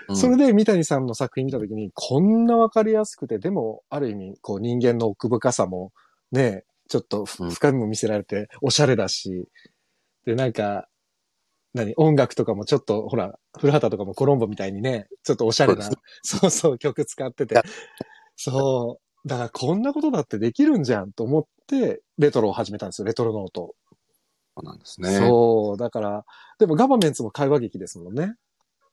[0.07, 0.15] うん。
[0.15, 5.91] それで三谷さんの作品見たときに、こんなわかりやすくて、でも、ある意味、こう人間の奥深さも、
[6.31, 9.45] ね、ちょっと深みも見せられて、おしゃれだし、
[10.25, 10.87] で、なんか、
[11.73, 15.89] 何音楽とかもちょっと、ほら、古畑とかもコロンボみたいにね、ちょっとおしゃれな、
[16.21, 17.59] そうそう曲使ってて
[18.35, 23.75] そう、だからこんなことだってできるんじゃんと思って、レトロを始めたんですよ、レトロノート。
[24.55, 25.09] そうなんですね。
[25.17, 26.25] そう、だから、
[26.59, 28.35] でもガバメンツも会話劇ですもんね。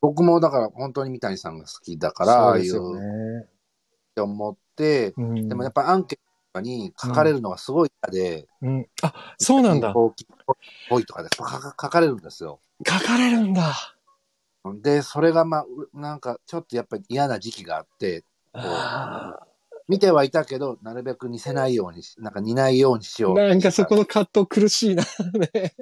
[0.01, 3.43] 僕もだから本当に三谷さんが好きだから、ああいうそうですよね。
[3.43, 3.49] っ
[4.15, 8.87] て思って、うんでもやっぱりアンケートとかに書かれるのがすごい嫌で、うん。
[9.03, 9.89] あ、そうなんだ。
[9.89, 10.27] 飛行機っ
[10.89, 12.61] ぽいとかで書か書かれるんですよ。
[12.87, 13.97] 書かれるんだ。
[14.83, 19.39] で、それがまあ、うなんかちょっとやっぱり嫌な時期があって、あ
[19.89, 23.37] 見てはいたけど、なるべく似せないようにし、なんか似ないようにしよう。
[23.37, 25.03] なんかそこの葛藤苦しいな。
[25.53, 25.75] ね。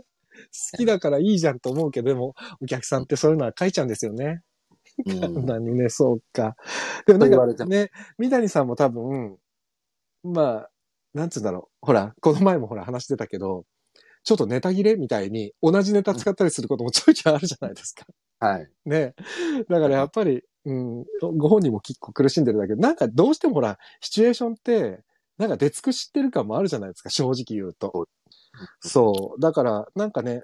[0.72, 4.42] 好きだからいいじゃんと思うけど、でも、お客さんってそういうのは書いちゃうんですよね。
[5.04, 6.56] うん、何ね、そうか。
[7.06, 9.36] でもなんかね、三谷さんも多分、
[10.24, 10.70] まあ、
[11.14, 11.86] なんつうんだろう。
[11.86, 13.64] ほら、この前もほら話してたけど、
[14.28, 18.04] ちょっとネタ切れみたいに同じネタ使ったりすることもちょいちょいあるじゃないですか。
[18.40, 18.68] はい。
[18.84, 19.14] ね。
[19.70, 21.04] だからやっぱり、うん、
[21.38, 25.00] ご本人も結構苦しんでるだけど、なんかどうしてもほら、シチュエーションって、
[25.38, 28.06] なんか出尽くしてる感もあるじゃないですか、正直言うと。
[28.80, 29.40] そう。
[29.40, 30.42] だから、なんかね、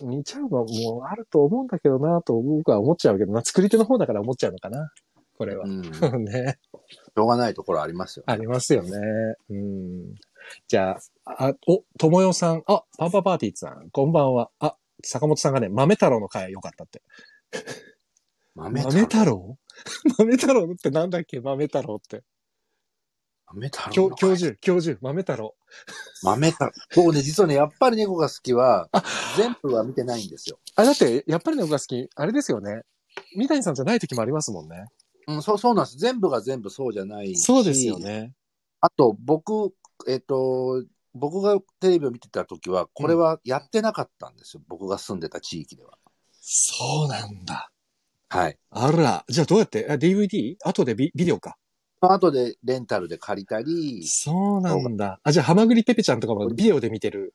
[0.00, 4.92] 似ちゃうのもあると思うんだけどなと僕は思っちゃうけどな、作り手の方だから思っちゃうのかな。
[5.36, 5.68] これはう。
[5.68, 5.82] ん。
[5.82, 5.88] し
[6.22, 6.58] ね。
[7.16, 8.24] ょうがないところありますよ。
[8.28, 8.90] ありますよね。
[9.50, 10.14] うん。
[10.68, 14.50] じゃあ、あ、お、ともよさん、あ、パンパパーティーさん、こんばんは。
[14.58, 17.02] あ、坂本さんがね、豆太郎の回良かったって。
[18.54, 19.58] 豆豆太郎？
[20.18, 21.40] 豆太郎ってなんだっけ？
[21.40, 22.24] 豆太郎って。
[23.48, 25.54] 豆太郎教授、教授、豆太郎。
[26.22, 26.72] 豆太郎。
[26.96, 29.04] 僕ね、実はね、やっぱり猫が好きはあ、
[29.36, 30.58] 全部は見てないんですよ。
[30.74, 32.82] あ、だって、やっぱりね、僕が好き、あれですよね。
[33.36, 34.86] 三谷さんじゃない時もありますもんね。
[35.28, 35.98] うん、そう、そうなんです。
[35.98, 37.42] 全部が全部そうじゃないし。
[37.42, 37.98] そうですよ。
[37.98, 38.32] ね。
[38.80, 39.72] あと、僕、
[40.08, 44.62] えっ、と、僕がテレビを見てた時は、これはやってなかったんですよ。
[44.68, 45.98] 僕が住んでた地域では。
[46.32, 47.70] そうなんだ。
[48.28, 48.58] はい。
[48.70, 49.24] あら。
[49.28, 49.86] じゃあどうやって？
[49.88, 50.56] あ ?DVD?
[50.62, 51.56] 後でビビデオか。
[52.00, 55.18] 後でレンタルで借りたり、そうなんだ。
[55.22, 57.34] あ、じゃあ、ハマグリペペちゃんとかもビデオで見てる。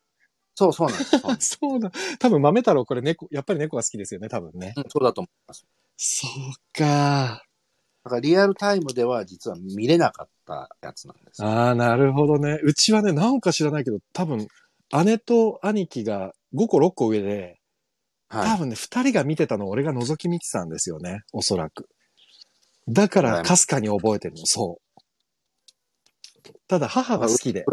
[0.54, 1.10] そうそうなんです。
[1.12, 1.91] そうなんです そうだ。
[2.19, 4.74] 多分、豆太郎これ猫、やっぱり猫が好きですよね、多分ね。
[4.78, 5.65] うんそうだと思います。
[5.97, 6.32] そう
[6.78, 7.43] か。
[8.04, 11.48] だからリアルタイムでは実は見れなかったやつなんですよ。
[11.48, 12.60] ああ、なるほどね。
[12.64, 14.48] うちはね、なんか知らないけど、多分、
[15.06, 17.60] 姉と兄貴が5個6個上で、
[18.30, 18.60] 多はい。
[18.60, 21.88] 分ね、2人が見てたのを俺が覗き見てたんですよね、おそらく。
[22.90, 25.02] だから、かすかに覚えてるの、そう。
[26.68, 27.66] ただ、母が好きで。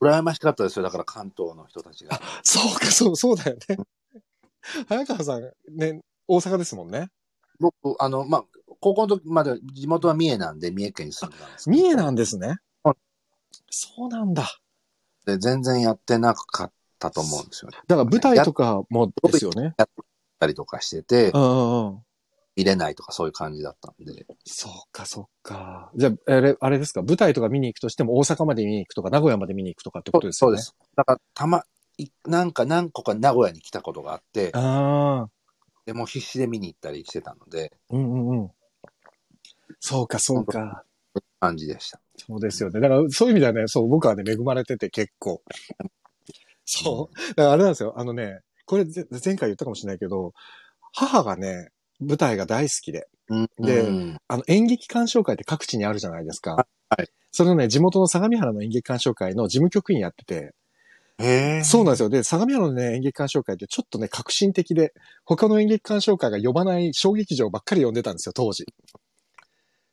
[0.00, 0.82] 羨ましかったですよ。
[0.82, 2.20] だから関東の人たちが。
[2.42, 3.76] そうか、そう、そうだよね。
[4.88, 5.42] 早川さん、
[5.76, 7.08] ね、大阪ですもんね。
[7.60, 8.44] 僕、あの、まあ、
[8.80, 12.94] 高校の時まで地元は三重なんで、三重県に住んでたんです三重なんですねはい。
[13.70, 14.58] そうなんだ。
[15.26, 17.78] で全然やってなかったと思うんですよね。
[17.86, 19.74] だから舞台とかもですよね。
[19.76, 19.88] やっ
[20.38, 21.98] たりとかしててう、ん。
[22.56, 24.26] 見れないとかそういう感じだったんで。
[24.44, 25.92] そうか、そうか。
[25.94, 27.02] じゃあ、あれ、あれですか？
[27.02, 30.58] 舞台とか見に行くとしても大阪まで見に行くとか、名古屋まで見に行くとかってことですよね。
[30.58, 30.92] そうです。
[30.96, 31.62] だから、たま、
[31.98, 35.30] いなんか何個か名古屋に来たことがあって、ああ。
[35.86, 38.50] でもう必死で見に行ったりしてたので、うんうんうん。
[39.80, 40.84] そうか、そうか。
[41.40, 42.00] 感じでした。
[42.16, 42.80] そうですよね。
[42.80, 45.42] だから、そういう意味ではね、そう、僕はね、恵まれてて結構。
[46.64, 47.16] そう。
[47.30, 47.94] だからあれなんですよ。
[47.96, 50.34] あのね、これぜ前回言ったかもしれないけど、
[50.92, 56.54] 母がね、舞台が大好きで、うんでうんあの演劇鑑賞会って各地にあるじゃないですか。
[56.54, 56.66] は
[57.02, 57.08] い。
[57.30, 60.54] それのね、地元の相模原の演劇鑑賞会の事務局員やってて、
[61.20, 61.64] へえ。
[61.64, 62.08] そうなんですよ。
[62.08, 64.92] で、相模原のね、演劇鑑賞会ってちょっとね、革新的で、
[65.24, 68.64] 他の演劇鑑賞会が呼ばない小劇場ばっかり呼んでたんですよ、当時。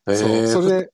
[0.07, 0.29] へそう。
[0.29, 0.47] え。
[0.47, 0.89] それで、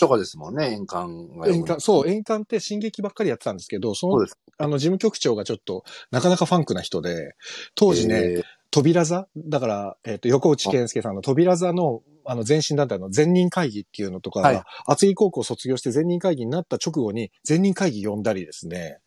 [0.00, 1.80] とかですもんね、円環が。
[1.80, 4.34] そう、演館って進撃ばっかりやってたんですけど、そのそ。
[4.58, 7.34] あの、事務局長がちょっと、なかなかファンクな人で、
[7.74, 18.98] 当時ね、扉座だから、えっ、と、横内健介さんの扉座の、あの、前身団体の前任会議っていうのとか、はい厚木高校卒業して前任会議になった直後に、前任会議呼んだりですね、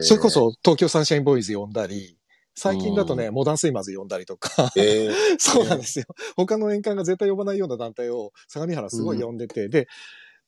[0.00, 2.16] それこ、そ東京サンシャインボーイズ呼んだり、
[2.54, 6.04] 最近だとね、モダンスイマーズ呼んだりとか、へえ そうなんですよ。
[6.36, 9.88] 他の演館が絶対呼ばないような団体を相模原すごい呼んでて、で、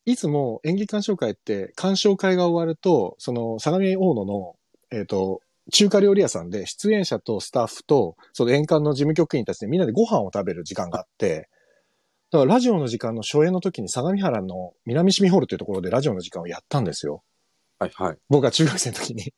[0.04, 4.56] いつも演技鑑賞会って、鑑賞会が終わると、その相模大野の、
[4.92, 5.40] えっ、と、
[5.72, 11.48] 中華料理屋さんで出演者とスタッフと、その演館の事務局員たちでみんなでご飯を食べる時間があって、
[12.30, 17.22] だからラジオの時間の初演の時に相模原の南市民ホールというところでラジオの時間をやったんですよ。
[17.88, 18.18] はいはい。
[18.28, 19.32] 僕が中学生の時に。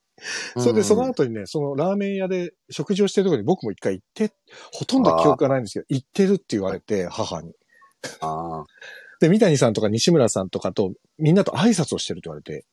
[0.57, 4.33] それで、その後にね、そのラーメン屋で食事をしてるところに僕も一回行って、
[4.73, 7.53] ほとんど記憶がないんですけど、行ってるって言われて、母に。
[8.21, 8.65] ああ。
[9.19, 12.65] で、三谷さんとか西村さんとかと、みんなと挨拶をしてるって言われて、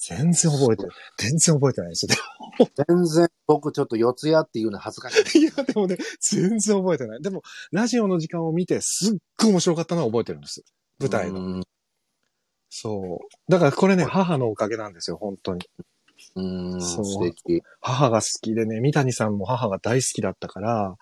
[0.00, 0.88] 全然覚えて、
[1.18, 2.12] 全然覚えてないですよ。
[2.88, 5.42] 全然、僕ちょっと四谷っていうの恥ずかしい。
[5.42, 7.22] いや、でもね、全然覚えてない。
[7.22, 10.64] でも、ラジオの時間を見て、すっごい面白かったのは覚えてるんです。
[10.98, 11.62] 舞台の。
[12.70, 12.76] の。
[12.92, 13.50] そう。
[13.50, 15.60] だからこれね、母のおかげなんですよ、本当に。
[16.36, 17.62] うーん、そう素敵。
[17.80, 20.96] 母が好きでね、三谷さんも母が大好きだったから、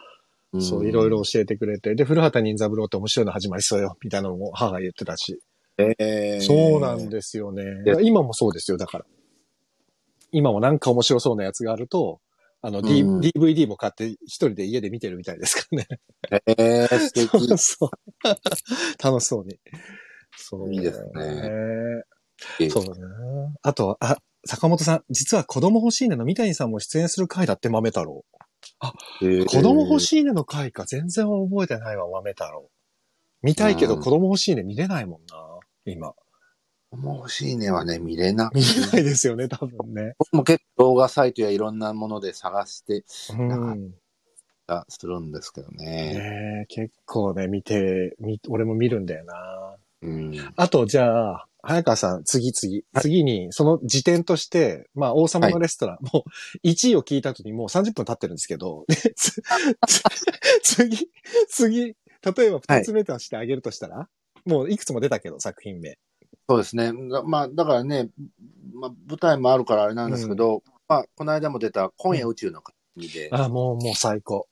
[0.60, 5.40] そう、いろいろ教えてくれて、で、古畑任三郎って面白いの始まりそうよ、みたいなのも母が言ってたし。
[5.76, 5.94] うん。
[5.98, 7.82] えーそうなんですよね。
[7.84, 9.04] で今もそうですよ、だから。
[10.32, 12.20] 今もなんか面白そうなやつがあると、
[12.60, 15.86] あの、D うん DVD も買って一人で家で見てるみたいですからね。
[16.46, 17.28] えー、素敵。
[17.46, 17.90] そうそう。
[19.02, 19.60] 楽しそうに。
[20.38, 20.72] そう。
[20.72, 22.02] いいですね
[22.60, 22.98] えそうだね。
[23.62, 28.24] あと、あ、坂本さん、実は子供欲しいねの三谷さんも出演する回だって豆太郎。
[29.20, 30.00] ー子供欲い。
[30.00, 32.70] しいねの回か全然覚えてないわ、豆太郎。
[33.42, 36.14] 見たいけどうん子供欲しいね見れないもんな、今。
[36.90, 40.14] もう欲しいねはね、見れな見れないですよね、多分ね。
[40.18, 43.04] 僕も結構動画サイトやいろんなもので探して
[43.36, 43.94] うん。
[44.66, 45.84] たするんですけどね。
[46.14, 49.76] ねえ結構ね、見て、み俺も見るんだよな。
[50.02, 50.52] うん。
[50.56, 52.84] あと、じゃあ、早川さん、次次。
[53.00, 58.86] 次に、その時点として、まあ、王様のレストラン、もう、1位を聞いた後にもう30分経ってるんですけど、
[60.62, 61.10] 次、
[61.48, 61.94] 次、例
[62.46, 64.08] えば2つ目としてあげるとしたら、
[64.44, 65.98] もういくつも出たけど、作品名。
[66.48, 66.92] そうですね。
[67.10, 68.08] だまあ、だからね、
[68.72, 74.48] まあ、舞台もあるからあれなんですけど、まあ、この間も出た今夜宇宙の国で、あ、もう、もう最高。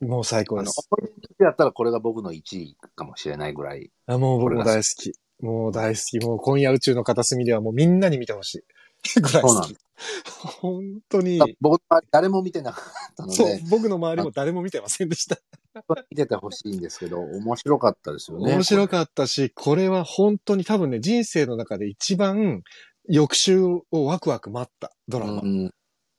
[0.00, 0.88] もう最高です。
[0.90, 3.90] 思い出やったらこれが僕の1位かもしれないぐらい。
[4.06, 5.12] あもう僕も大好き。
[5.40, 6.18] もう大好き。
[6.20, 9.20] もう今夜宇宙の片隅ではもうみんなに見てほしい。
[9.20, 9.78] ぐらい好きそうなんで。
[10.60, 11.38] 本当に。
[11.60, 15.38] 僕の周り誰も見てなかったのそうで、、僕の周りも誰も見てませんでした。
[16.10, 18.52] 見ててほしいんですけど、面白かったですよね。
[18.52, 22.62] 面白っかったし、これは本当に多分ね、人生の中で一番、
[23.08, 25.42] 翌週をワクワク待ったドラマ。
[25.42, 25.74] うん。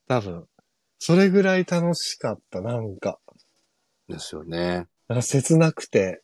[0.08, 0.46] 多分。
[0.98, 3.20] それぐらい楽しかった、なんか。
[4.10, 4.88] ですよね。
[5.08, 6.22] なんか切なくて、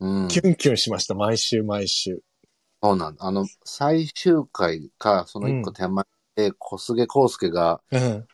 [0.00, 0.28] うん。
[0.28, 2.20] キュンキュンしました、毎週毎週。
[2.82, 3.24] そうなんだ。
[3.24, 6.04] あの、最終回か、その一個手前
[6.36, 8.26] で、小菅康介が、うん。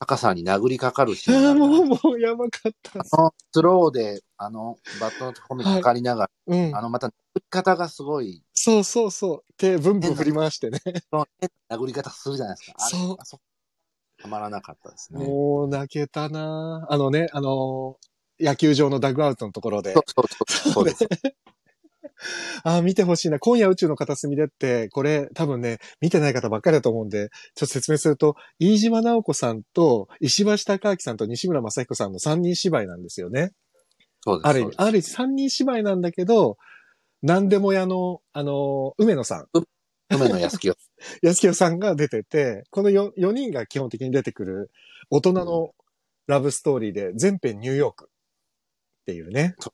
[0.00, 3.00] タカさんに殴りかかるシーああ、ンがあるもう、もう、やばかった。
[3.00, 6.82] あのスローで、あの、バットのところにかかりながら、うんあ。
[6.82, 9.52] の、また、殴り方がすごい、そうそうそう。
[9.56, 10.80] 手、ブンブン振り回してね。
[11.10, 12.76] その変な殴り方するじゃないですか。
[12.78, 13.40] あれそうあそ
[14.20, 15.24] たまらなかったですね。
[15.24, 18.08] もう、泣けたなあのね、あのー
[18.40, 20.02] 野球場のダグアウトのところでそう。
[20.06, 21.08] そうそうそうです。
[22.64, 23.38] ああ、見てほしいな。
[23.38, 33.52] 今夜宇宙の片隅でって、これ多分ね、見てない方ばっかりだと思うんで、ちょっと説明すると、飯島直子さんと石橋貴明さんと西村正彦さんの三人芝居なんですよね。
[34.22, 34.48] そうです。
[34.48, 36.56] ある意味、ある意味三人芝居なんだけど、
[37.22, 39.46] 何でも屋の、あの、梅野さん、
[40.18, 40.74] 梅野安清。
[41.22, 44.70] 安清さんが出てて、この 4, 4人が基本的に出てくる
[45.10, 45.74] 大人の
[46.26, 49.72] ラブストーリーで、全編ニューヨークっていうねそ。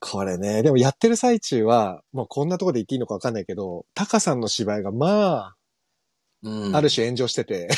[0.00, 5.56] これね、でもやってる最中は、もうこんなとこで言っていいのかわかんないけど、タカさんの芝居がま
[6.42, 7.68] うんあ、ある種炎上してて、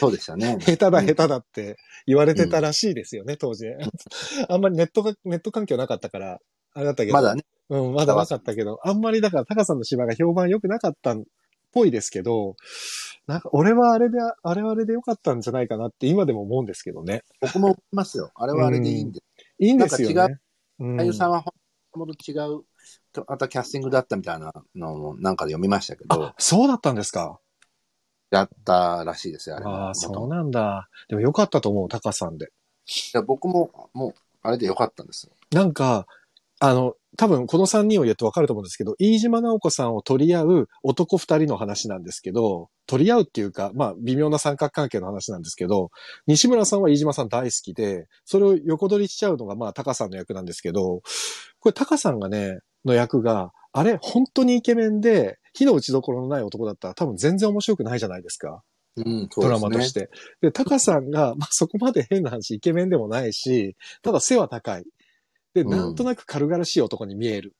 [0.00, 0.58] そうでしたね。
[0.66, 3.66] 下手だうん下手だって言われてたらしいですよね、当時。
[4.48, 6.40] あんまりネットが、ネット環境なかったから、
[6.72, 7.14] あれだったけど。
[7.14, 7.44] まだね。
[7.70, 11.22] うん、まだなかったけど、あんまりだから、タカさんの芝居が評判良くなかったっ
[11.72, 12.56] ぽいですけど、
[13.26, 17.22] なんか、俺はあれで、あれはあれで良かったんじゃないかなって今でも思うんですけどね。
[17.40, 18.30] 僕も思いますよ。
[18.34, 19.20] あれはあれでいいんで。
[19.58, 20.14] いいんですよね。
[20.14, 20.40] なんか
[20.80, 22.64] うん俳優さんは本当と違う、
[23.12, 27.38] とまたキャスティングだったみたいなのもなんかで読みましたけどあ、、そうだったんですか？
[28.30, 30.88] やったらしいですよ、あれあはあ、そうなんだ。
[31.08, 32.46] でも良かったと思う、タカさんで。
[32.46, 32.48] い
[33.14, 35.32] や僕も、もう、あれでよかったんですよ。
[35.52, 36.06] なんか、
[36.66, 45.90] あの、多分この3人を言うと分かると思うんですけど、飯島直子さんを取り合う男2人の話なんですけど、取り合うっていうか、まあ、微妙な三角関係の話なんですけど、
[46.26, 51.02] 西村さんは飯島さん大好きで、それを横取りしちゃうのが、まあ、タカさんの役なんですけど、
[51.60, 58.62] これタカさんがね、の役が、あれ、本当にイケメンで、火の打ちどころのない男だったら多分全然面白くないじゃないですか。
[58.96, 59.50] うん、そうド。
[59.50, 60.08] ラマとして。
[60.40, 64.84] で、タカさんが、まあ、そこまで変な話、イケメンでもないし、ただ背は高い。
[65.54, 67.54] で、うんなんとなく軽々しい男に見える。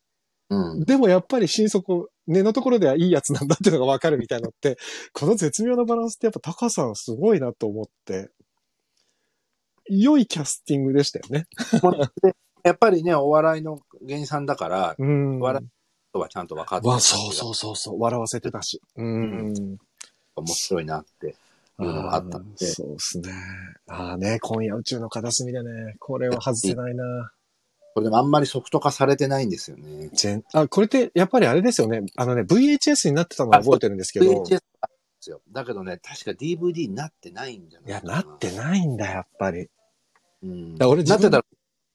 [0.51, 0.85] うん。
[0.85, 4.77] でもやっぱり心底、根のところではいいやつなんだっていうのがわかるみたいなのって、
[5.13, 8.31] この絶妙なバランスってやっぱタカさんすごいなと思って、
[9.89, 11.47] 良いキャスティングでしたよね。
[12.23, 15.39] でやっぱりね、お笑いの芸人さんだから、うん。
[15.39, 15.63] 笑
[16.15, 18.81] とはちゃんと分かってわ、そうそうそうそう、笑わせてたし。
[18.97, 19.77] うん。
[20.37, 22.67] 面白いなっていうのがあったんで。
[22.67, 23.33] そうですね。
[23.89, 27.05] ああね、今夜宇宙の片隅でね、これは外せないな。
[27.95, 30.11] これでもあんまりソフト化されてないんですよね。
[30.13, 32.03] 全あ、これってやっぱりあれですよね。
[32.17, 34.43] あのね、VHS になってたのは覚えてるんですけど。
[34.43, 34.61] VHS で
[35.21, 35.41] すよ。
[35.53, 38.13] だけどね、確か DVD になってないんじゃないいや、かな。
[38.15, 39.69] なってないんだ、やっぱり。
[40.43, 40.75] うん。
[40.77, 41.43] だ俺なってたら、っ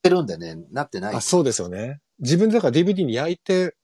[0.01, 1.15] てるんでね、なってない。
[1.15, 1.99] あ、そうですよね。
[2.19, 3.75] 自分でだから DVD に焼いて、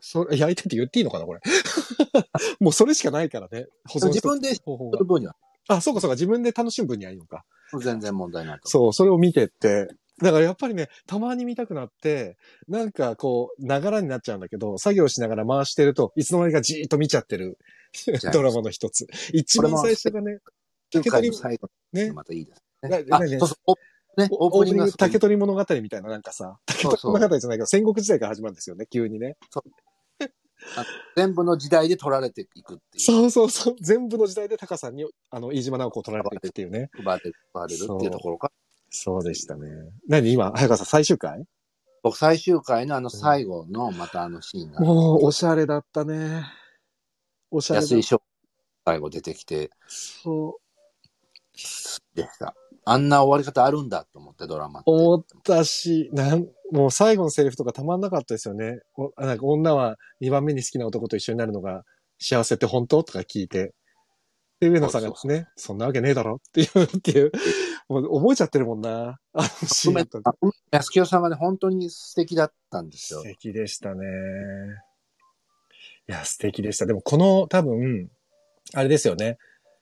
[0.00, 1.40] それ、焼いてって言っていいのかな、これ。
[2.60, 3.66] もうそれしかないからね。
[3.88, 4.98] 保存自分で方法が
[5.66, 7.44] あ、そうかそうか、自分で楽しむ分にはいいのか。
[7.80, 8.68] 全然問題ないと。
[8.68, 9.88] そう、それを見てって。
[10.22, 17.58] だからやっぱりね、たまに見たくなって、なんかこう、ながらになっちゃうんだけど、作業しながら回してると、いつの間にかじーっと見ちゃってる
[18.32, 19.06] ドラマの一つ。
[19.32, 20.38] 一番最初がね、
[20.92, 22.88] 9回竹取の最後ね、またいいですな
[23.20, 23.30] ね。
[23.30, 23.56] ねそうそう。
[23.66, 23.74] お
[24.20, 29.36] ね、オープニング竹取物語みたいななんかさ、竹取そう物語じゃないけど、戦国時代から始まるんですよね、急にね。
[31.16, 33.00] 全部の時代で取られていくっていう。
[33.00, 33.76] そうそうそう。
[33.80, 36.90] 全部の時代でタカさんに、あの、飯島直子を取られていくっていうね。
[36.98, 38.50] 奪われるっていうところか。
[38.90, 39.68] そうでしたね。
[40.08, 41.44] 何今、早川さん最終回？
[42.02, 46.44] 僕最終回のあの最後のまたあのシーンが、もう、おしゃれだったね。
[47.50, 48.22] おしゃれだ安井翔
[48.86, 50.62] 最後出てきてそう。
[52.14, 52.54] でした。
[52.84, 54.90] あんな終わり方あるんだと思ってドラマって。
[54.90, 58.80] 思ったし、なん、もう最後のセリフとかたまんなかったですよね。
[58.96, 61.82] おなんか女は2番目に好きな男と一緒になるのが
[62.18, 63.02] 幸せって本当？
[63.02, 63.74] とか聞いて。
[64.60, 66.36] で、上野さんがそうね、そんなわけねえだろ？
[66.36, 67.32] っていう、っていう
[67.88, 69.18] 覚えちゃってるもんな。
[69.32, 70.34] あのシーンとか。
[70.40, 73.26] あ安清さんがね、本当に素敵だったんですよ素。
[73.26, 74.04] 敵でしたね。
[76.08, 76.86] いや、素敵でした。
[76.86, 78.10] でもこの多分、
[78.74, 79.38] あれですよね。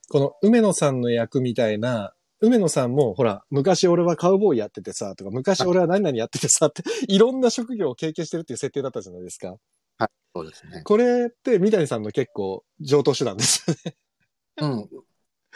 [0.09, 9.57] この梅野さんの役みたいな、梅野さんも、ほら、昔俺はカウボーイやっててさ、とか、昔俺は何々やっててさ、って、いろんな職業を経験してるっていう設定だったじゃないですか。
[10.35, 10.83] そうですね。
[10.83, 13.97] これって、三谷さんの結構上等手段ですよね。
[14.61, 14.89] うん。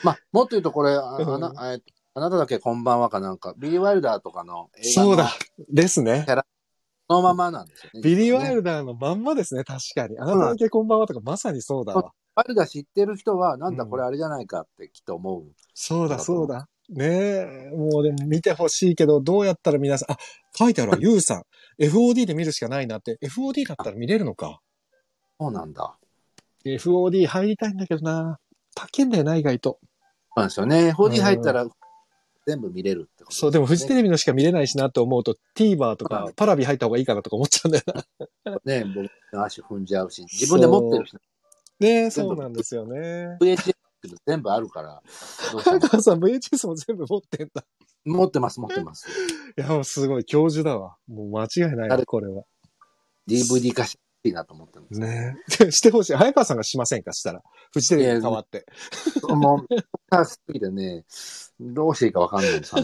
[0.02, 1.84] まあ、もっと言うとこれ、あうんあなえっと
[2.14, 5.30] あなただけこんばんはかなんか、ビリー・ワイルダーとかの映画のそうだ。
[5.68, 6.26] ですね。
[7.08, 8.00] そのままなんですよね。
[8.02, 10.18] ビリー・ワイルルダーのまんまですね、確かに。
[10.18, 12.12] あなただけこんばんはとか、まさにそうだわ。
[12.34, 15.44] ワイルダー知ってる人は、なんだうんこれあれじゃないかってきっと思う。
[15.74, 16.68] そうだ、そうだ。
[16.88, 20.16] ねえ、もうでも見てほしいけど、どうやったら皆さん、あ、
[20.56, 21.42] 書いてあるわ、ユウさん。
[21.80, 23.18] FOD で見るしかないなって。
[23.22, 24.60] FOD だったら見れるのか？
[25.38, 25.96] そうなんだ。
[26.64, 28.38] FOD 入りたいんだけどな。
[28.74, 29.78] 高いんだよな、意外と。
[29.80, 30.90] そうなんですよね。
[30.90, 31.66] 4D 入ったら
[32.46, 37.84] 全部見れるってことそう、でもフジテレレビのしか見れないしなって思うと、TVer とかはいパラビ入った方がいいかなとか思っちゃうんだよ
[38.44, 38.58] な。
[38.64, 38.72] ビ。
[38.72, 41.16] ね、僕の足踏んじゃうし、自分で持ってるし、
[41.80, 43.38] ねそうなんですよね。
[43.40, 43.74] VHS
[44.26, 45.02] 全部あるから、
[45.62, 47.64] 早川さん VHS も全部持ってんだ。
[48.04, 49.08] 持ってます、持ってます。
[49.58, 50.96] いや、もうすごい、教授だわ。
[51.06, 52.44] もう間違いないこれは。
[53.28, 53.98] DVD 化し
[54.28, 55.70] いなと思ってるんですねえ。
[55.72, 56.14] してほしい。
[56.14, 57.12] 早川さんがしませんか？
[57.12, 57.42] したら。
[57.72, 58.66] フジテレビに変わって。
[59.28, 59.76] もう、
[60.10, 61.04] 高すぎてね、
[61.58, 62.74] どうしていいかわかんないです。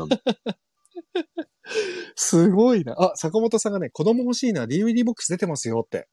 [2.15, 2.95] すごいな。
[2.99, 6.09] あ、坂本さんがね、子供欲しいな、DVD ボックス出てますよって。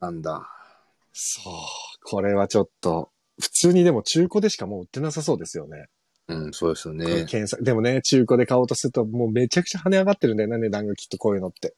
[0.00, 0.48] なんだ。
[1.12, 1.54] そう。
[2.04, 5.86] これはちょっと、普通にでも中古でしかもう売ってなさそうですよね。
[6.28, 7.24] うん、そうですよね。
[7.24, 7.64] 検索。
[7.64, 11.74] でもね、中古で買おうとすると、もうめちゃくちゃ跳ね上がってるんだよね、値段がきっとこういうのって。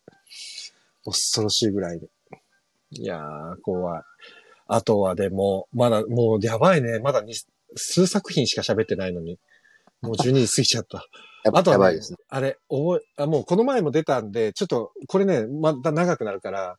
[1.05, 2.09] 恐ろしいぐらいで。
[2.91, 4.03] いやー、怖い。
[4.67, 6.99] あとはでも、まだ、もうやばいね。
[7.01, 7.35] まだに
[7.77, 9.39] 数作品しか喋ってないのに。
[10.01, 11.05] もう12時過ぎちゃった。
[11.45, 16.77] やあとはねやばいですね。、あれ、覚え、あ、もうこの前も出たんで、ちょっと、これね、また長くなるから、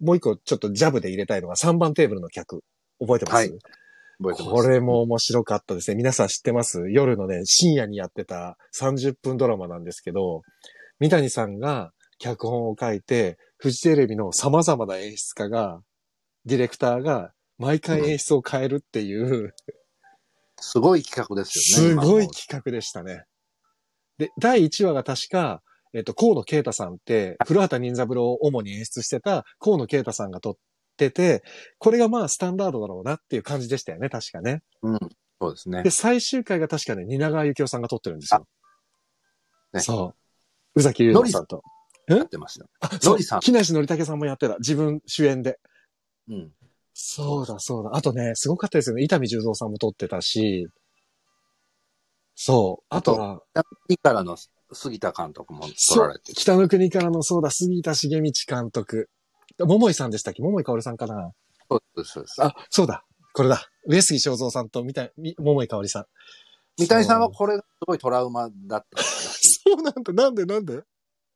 [0.00, 2.62] もう一個ちょっとジャブで入れたいのが3番テーブルの客。
[3.00, 3.48] 覚えてます、はい
[4.22, 5.96] 覚えてますこれも面白かったですね。
[5.96, 6.90] 皆さん知ってます？
[6.90, 10.42] 夜のね、深夜にやってた30分ドラマなんですけど、
[11.00, 15.82] 三谷さんが脚本を書いて、フジテレビの様々な演出家が、
[16.46, 19.54] ディレクターが毎回演出を変えるっていう、
[20.60, 22.02] すごい企画ですよね。
[22.02, 23.22] すごい企画でしたね。
[24.18, 25.62] で、第1話が確か、
[25.94, 30.56] えっと、河野啓太さんって、古畑任三郎を主に演出してた河野啓太さんが撮っ
[30.96, 31.44] てて、
[31.78, 34.64] これがまあスタンダードだろうなっていう感じでしたよね、確かね。
[34.82, 34.98] うん、
[35.40, 35.90] そうですねで、。
[35.90, 38.44] 最終回が確かね、蜷川幸雄さんが撮ってるんですよ。
[39.72, 40.16] ねそ
[40.74, 40.80] う。
[40.80, 41.62] 宇崎竜斗さんと。
[42.18, 42.66] やってました。
[42.80, 44.56] あ、そう木梨憲武さんもやってた。
[44.58, 45.58] 自分主演で。
[46.28, 46.52] うん。
[46.94, 47.90] そうだ、そうだ。
[47.94, 49.02] あとね、すごかったですよね。
[49.02, 50.68] 伊丹十三さんも撮ってたし。
[52.34, 52.86] そう。
[52.88, 53.40] あとは、
[53.88, 54.36] 次からの
[54.72, 56.32] 杉田監督も撮られて。
[56.34, 59.08] 北の国からの、そうだ、杉田重道監督。
[59.58, 60.42] 桃井さんでしたっけ？
[60.42, 61.32] 桃井かおるさんかな？
[61.70, 62.42] そうです、そうです。
[62.42, 63.04] あ、そうだ。
[63.34, 63.66] これだ。
[63.86, 66.06] 上杉正蔵さんと、みたい、み桃井かおりさん。
[66.78, 69.02] 三谷さんはこれがすごいトラウマだった。
[69.02, 70.12] そうなんだ。
[70.12, 70.46] なんで？
[70.46, 70.82] なんで？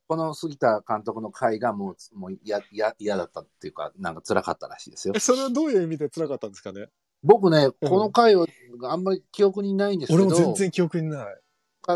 [0.07, 5.19] この杉田監督の回がもう、もう嫌、嫌、嫌だったっていうか、なんか辛かったらしいですよえ、。
[5.19, 6.87] それはどういう意味で辛かったんですかね？
[7.23, 8.47] 僕ね、この回を
[8.83, 11.35] あんまり記憶にないんですけど、俺も全然記憶にない。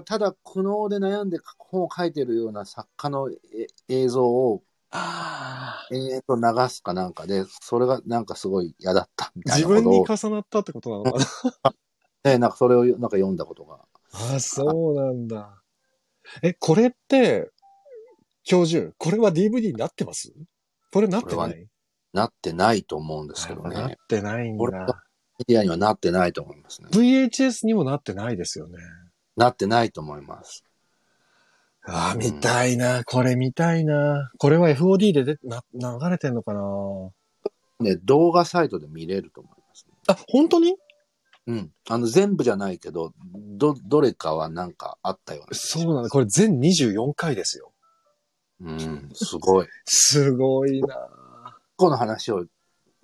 [0.06, 4.64] ただ苦悩で悩んで本を書いてるような作家のえ映像を。
[5.92, 11.20] 延々と流すかなんかで、それがなんかすごい嫌だったみたい自なことを、分に重なったってことなのか
[11.64, 11.74] な？
[12.32, 13.76] ね、なんかそれをなんか読んだことが。
[14.14, 15.62] ああ、そうなんだ。
[16.42, 17.52] え、これって、
[18.44, 20.34] 教授、これは DVD になってます？
[20.92, 21.68] これなってない？
[22.14, 23.98] なってないと思うんですけどなっね。
[24.08, 24.64] てないんだ。
[25.40, 26.90] メディアにはなってないと思いますね。
[26.92, 28.78] VHS にもなってないですよね。
[29.38, 30.64] なってないと思います。
[31.84, 33.04] ああ、うん見たいな。
[33.06, 34.30] これ見たいな。
[34.38, 36.62] これは FOD ででな流れてんのかな？
[37.80, 39.94] ね、動画サイトで見れると思います、ね。
[40.08, 40.76] あ、本当に？
[41.48, 41.72] うん。
[41.90, 43.14] あの、全部じゃないけど、
[43.58, 45.58] ど、どれかはなんかあったような。
[45.58, 46.10] そうなんだ。
[46.10, 47.71] これ全24回ですよ。
[48.64, 49.68] うん、すごい。
[49.86, 51.10] すごいな。
[51.76, 52.46] この話を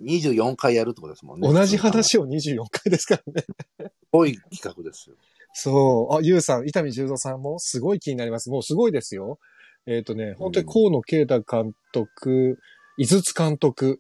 [0.02, 1.52] 24回やるってことですもんね。
[1.52, 3.92] 同じす話を24回ですからね。
[4.12, 5.16] ごい企画ですよ。
[5.54, 6.16] そう。
[6.16, 8.50] あ、ゆうさん、伊丹十三さんもすごい気になります。
[8.50, 9.40] もうすごいですよ。
[9.88, 12.60] えっ、とね、本当に河野啓太監督、
[12.98, 14.00] 井筒監督、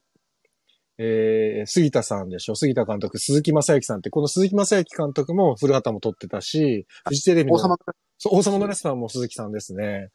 [1.00, 10.10] えー、杉田さんでしょ杉田監督、鈴木正幸さんって、この鈴木正幸監督も古畑も撮ってたし、フジテレビの、王様のレストランも鈴木さんですね。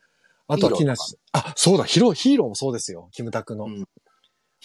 [0.49, 3.09] あとは木梨、あ、そうだ、ヒロ、ヒーローもそうですよ。
[3.12, 3.64] キムタクの。
[3.64, 3.84] うん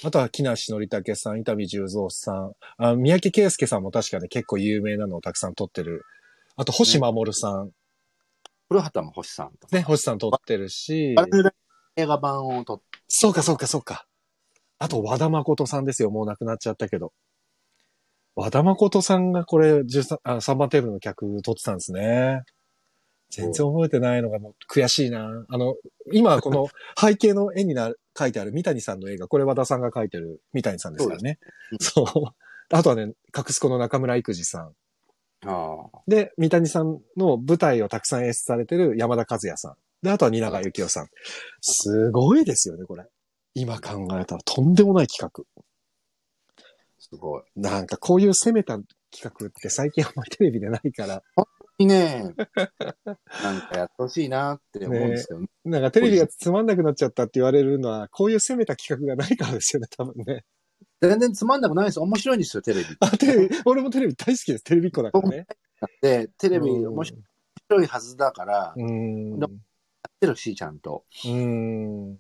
[0.03, 6.03] あとは木梨憲武さん、伊丹十三さん、あ三宅圭介さんも確かに結構有名なのをたくさん撮ってる。
[6.55, 7.71] あと、星守さん、
[8.69, 9.75] 古畑も星さんとか。
[9.75, 11.15] ね、星さん撮ってるし、
[11.95, 14.05] 映画版を撮っそうかそうかそうか。
[14.77, 16.11] あと、和田誠さんですよ。
[16.11, 17.11] もう亡くなっちゃったけど。
[18.35, 22.43] 和田誠さんがこれ、13あ3番テーブルの客撮ってたんですね。
[23.29, 25.45] 全然覚えてないのがもう悔しいな。
[25.49, 25.75] あの、
[26.11, 26.67] 今この
[26.99, 31.39] 背景の絵になる、書いてある三谷さんの映画、これ和田さんが書いてる三谷さんですからね。
[31.79, 34.73] そう,、あとはね、隠す子の中村育二さん。
[35.45, 35.99] ああ。
[36.07, 39.75] で、三谷さんの舞台をたくさん演出されてる山田和也さん。
[40.01, 41.07] で、あとは蜷川幸雄さん。
[41.61, 43.05] すごいですよね、これ。
[43.53, 45.43] 今考えたらとんでもない企画。
[46.99, 47.43] すごい。
[47.55, 48.79] なんかこういう攻めた
[49.11, 51.23] 企画って最近あんまりテレビでないから、
[51.85, 52.33] ね
[53.43, 55.47] なんかやってほしいなって思うんですけどね。
[55.65, 60.43] なんかテレビがつまんなくなっちゃったって言われるのは、こういう攻めた企画がないからですよね、多分ね。
[61.01, 62.03] 全然つまんなくないですよ。
[62.03, 62.85] 面白いんですよ、テレビ。
[62.99, 64.63] あ、テレビ、俺もテレビ大好きです。
[64.63, 65.45] テレビっ子だからね。
[66.01, 69.39] で、テレビうん面白いはずだから、うーん。
[69.39, 69.49] やっ
[70.19, 71.03] てるし、ちゃんと。
[71.25, 72.17] うーん。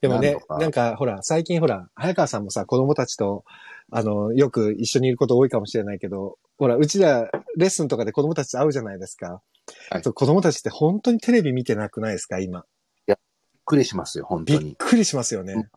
[0.00, 3.44] でもねなんかほら、最近ほら、早川さんもさ、子供たちと、
[3.92, 9.40] あの、よく一緒にいること多いかもしれないけど、ほら、うちら、レッスンとかで子供たちと会うじゃないですか。
[9.88, 12.64] はいそう子供たちって本当にテレビ見てなくないですか、今？
[13.06, 13.16] びっ
[13.64, 14.76] くりしますよ、本びっ当に。
[14.76, 15.70] くりしますよね。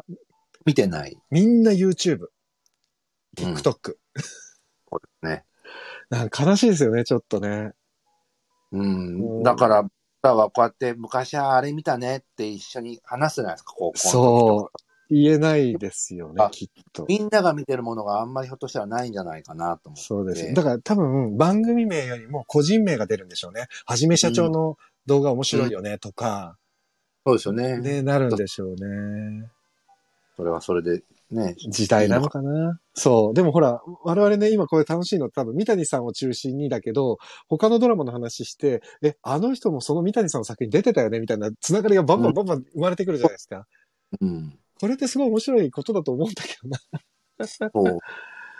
[0.65, 1.17] 見てない。
[1.31, 3.61] みんな YouTube、うん TikTok。
[3.63, 5.45] そうですね。
[6.09, 7.71] なんか悲しいですよね、ちょっとね。
[8.73, 9.43] ううんん。
[9.43, 14.82] だから、僕はこうやって昔はあれ見たねって一緒に話すじゃないですか、高校そう。
[15.09, 17.05] 言えないですよねあ、きっと。
[17.07, 20.01] みんなが見てるものがあんまりひょっとしたらないんじゃないかなと思って。
[20.01, 20.53] そうです。
[20.53, 23.67] だから多分番組名よりも個人名が出るんでしょうね。
[23.85, 26.57] はじめ社長の動画面白いよねとか、
[27.25, 27.77] そうですよね。
[27.79, 29.47] ね、なるんでしょうね。
[30.35, 31.55] それはそれでね。
[31.69, 33.33] 時代なのかなそう。
[33.33, 43.65] でもほら、我々ね、今これ楽しいの多分三谷さんを中心にだけど、他のドラマの話して、え、あの人もその三谷さんの作品出てたよねみたいなつながりがバンバンバンバン生まれてくるじゃないですか。
[44.21, 44.59] うん。
[44.83, 47.47] これってすごい面白いことだと思うんだけどな。
[47.47, 47.99] そう。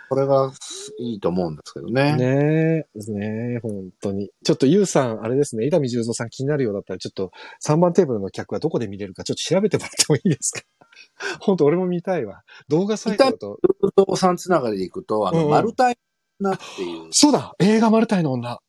[0.08, 0.50] これが
[0.98, 2.16] いいと思うんですけどね。
[2.16, 4.30] ねえ、ねえ、本当に。
[4.42, 7.30] ちょっとゆうさん、あれですね、伊丹十三さん気になるようだったら、ちょっと
[7.62, 10.62] 3番テーブルの客はどこで見れるか、ちょっと調べてもらってもいいですか？
[11.44, 12.42] 本当俺も見たいわ。
[12.68, 13.58] 動画サイトだと。
[13.82, 15.98] 不動産つながりでいくと、あの、うんうんマルタイ
[16.40, 18.60] ナっていう、そうだ映画マルタイの女。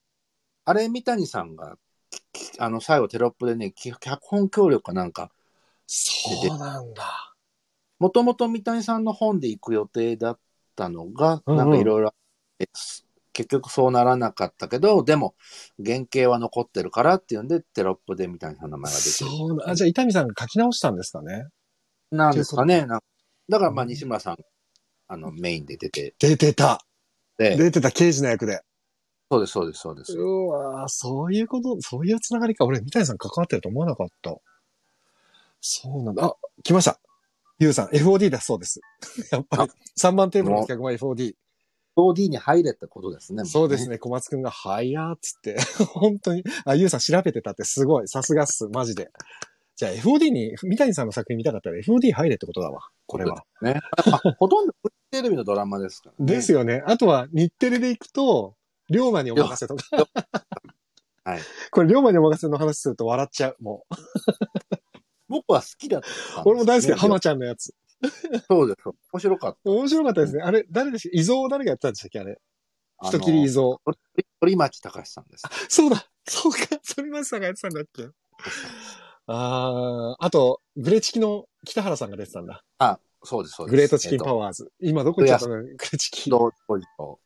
[0.66, 1.78] あれ、三谷さんが、
[2.60, 5.32] あの、最後テロップでね、き脚本協力かなんか、
[5.88, 7.35] そうなんだ。
[8.00, 10.40] もともと三谷さんの本で行く予定だっ
[10.76, 12.14] たのが、なんかいろいろ
[13.34, 15.36] 結局そうならなかったけど、でも、
[15.84, 19.14] 原型は残ってるからっていうんで、テロップで三谷さんの名前が出てる。
[19.14, 21.46] そうな、あ、じゃあ伊丹さんが書き直したんですかね？
[22.12, 22.88] なんですかね。
[23.50, 24.38] だから、まあ、うん西村さん、
[25.08, 26.86] あの、メインで出て出てた
[27.38, 28.62] て、出てた刑事の役で。
[29.30, 30.18] そうです、そうです、そうです。
[30.18, 32.64] うわーそういうこと、そういうつながりか。
[32.66, 34.36] 俺、三谷さん関わってると思わなかった。
[35.62, 36.26] そうなんだ。
[36.26, 37.00] あ、来ました。
[37.60, 38.82] ゆうさん、FOD だそうです。
[39.32, 41.36] やっぱり、3番テーブルの客は FOD。
[41.98, 43.46] 4D に入れってことですね。
[43.46, 45.56] そうですね、小松くんが、はいやーっつって。
[45.94, 46.44] 本当に。
[46.66, 48.08] あ、ゆうさん調べてたってすごい。
[48.10, 48.68] さすがっす。
[48.68, 49.10] マジで。
[49.78, 52.90] じゃあ FOD に、三谷さんの作品見たかったら FOD 入れってことだわ。
[53.06, 53.46] これは。
[53.62, 53.80] ね。
[53.98, 56.34] あほとんどフジテレビのドラマですから、ね。
[56.34, 56.84] ですよね。
[56.86, 58.56] あとは日テレで行くと、
[58.90, 59.84] 龍馬にお任せとか。
[61.24, 61.40] はい。
[61.72, 63.58] これ龍馬にお任せの話すると笑っちゃう。
[63.62, 63.86] も
[65.36, 66.08] 僕は好きだった。
[66.08, 66.14] ね、
[66.46, 66.94] 俺も大好き。
[66.94, 67.74] 浜ちゃんのやつ。
[68.48, 68.90] そうです。
[69.12, 69.70] 面白かった。
[69.70, 70.44] 面白かったですね。
[70.44, 71.18] あれ、誰でした？
[71.20, 72.40] 伊蔵誰がやってたんでしたっけあれ？
[73.04, 73.78] 人切り伊蔵。
[74.40, 75.44] 鳥町隆さんです。
[75.70, 76.60] そうだそうか
[76.96, 78.08] 反町さんがやってたんだっけ？
[79.28, 82.64] あー、あと、グレチキの北原さんが出てたんだ。
[82.78, 83.72] あ、そうです、そうです。
[83.72, 84.72] グレートチキンパワワーズ。
[84.80, 85.64] 今どこ行っちゃったの？
[85.64, 86.30] グレチキ。
[86.30, 86.38] ー。
[86.68, 87.20] 当時と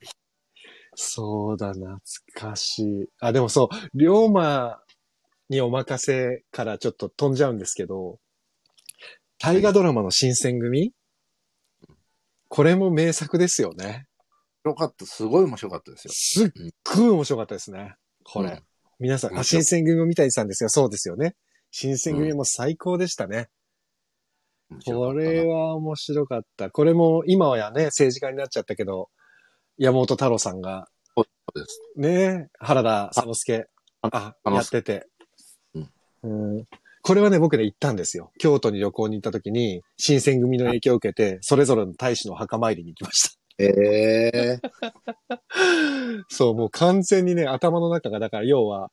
[0.95, 1.99] そうだ、懐
[2.33, 3.07] かしい。
[3.19, 4.81] あ、でもそう、龍馬
[5.49, 8.19] にお任せからちょっと飛んじゃうんですけど、
[9.39, 10.93] 大河ドラマの新選組？
[12.47, 14.07] これも名作ですよね。
[14.65, 15.05] よかった。
[15.05, 16.11] すごい面白かったですよ。
[16.13, 16.51] すっ
[16.95, 17.95] ごい面白かったですね。
[18.23, 18.49] これ。
[18.49, 18.63] うん
[19.01, 20.69] 皆さん、新選組を見たいさんですよ。
[20.69, 21.37] そうですよね。
[21.71, 23.47] 新選組も最高でしたね。
[24.69, 26.69] 面白かったなこれは面白かった。
[26.69, 29.07] これも今はやね、政治家になっちゃったけど、
[29.77, 31.25] 山本太郎さんが、そう
[31.57, 31.81] です。
[31.95, 33.67] ね、原田佐之助、
[34.01, 35.07] ああ、やってて。
[36.23, 36.65] うんうん
[37.01, 38.31] これはね、僕ね、行ったんですよ。
[38.39, 43.39] 京都に旅行に行った時に、新選組の影響を受けて、それぞれの大使の墓参りに行きました。
[43.57, 44.59] ええ
[46.29, 48.91] そう、もう完全にね、頭の中が、だから要は、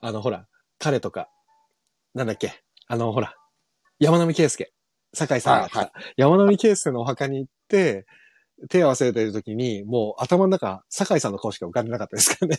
[0.00, 0.46] あの、ほら、
[0.78, 1.28] 彼とか、
[2.14, 3.34] なんだっけ、あの、ほら、
[3.98, 4.72] 山並圭介、
[5.14, 8.06] 酒井さんがやってた、はい山並圭介のお墓に行って、
[8.68, 12.58] 手を合わせてる時に、もう頭の中、酒井さんの顔しか浮かんでなかったですからね。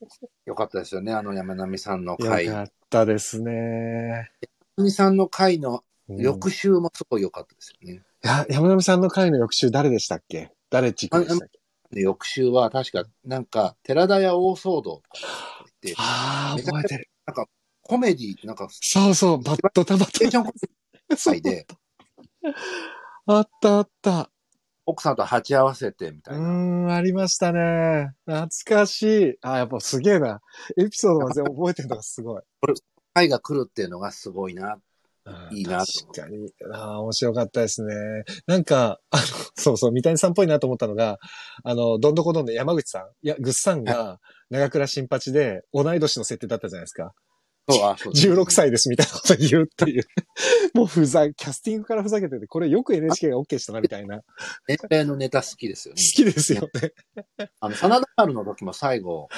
[0.46, 1.12] よかったですよね。
[1.12, 2.46] あの山並さんのよ回。
[2.46, 4.30] かったですね。
[4.76, 8.02] 山並さんの回のうん翌週もすごい良かったですよね。
[8.22, 10.52] や山並さんの回の翌週誰でしたっけ？
[10.70, 11.60] 誰チックでしたっけ？
[11.92, 17.08] で翌週は確か、なんか、寺田屋大騒動って、ああ、覚えてる。
[17.82, 20.54] コメディ、なんか、スそうそう、バットタバテーションコメ
[21.10, 21.66] ディ そう回で、
[23.26, 24.31] あったあった。
[24.84, 26.40] 奥さんと鉢合わせてみたいな。
[26.40, 28.12] ん、ありましたね。
[28.26, 29.34] 懐かしい。
[29.42, 30.40] あ、やっぱすげえな。
[30.76, 32.42] エピソードまで覚えてるのがすごい。
[33.14, 34.78] 回が来るっていうのがすごいな。
[35.24, 36.52] うんいいなと確かに。
[36.72, 37.94] ああ、面白かったですね。
[38.48, 39.22] なんか、あの、
[39.54, 41.18] そうそう、三谷さんっぽいなと思ったのが、
[41.62, 44.18] あの、どんどこどんで山口さん、いや、ぐっさんが
[44.50, 47.12] 長倉新八で同い年の設定だったじゃないですか。
[47.68, 50.04] そう、あ、そうです16歳ですみたいなこと言うっていう。
[50.74, 54.18] もうふざ、キャスティングからふざけてて、これよく NHK が OK したなみたいな。
[54.18, 54.24] 好
[54.66, 56.02] 年齢のネタ好きですよね。
[56.02, 56.92] きですよね。
[57.60, 59.28] あの、真田丸の時も最後、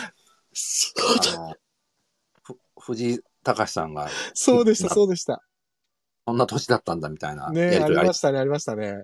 [0.52, 1.54] そうあの、
[2.42, 5.42] ふ藤井隆さんが、そうでした、そうでした。
[6.24, 9.02] こんな年だったんだみたいなやねありましたね、ありましたね。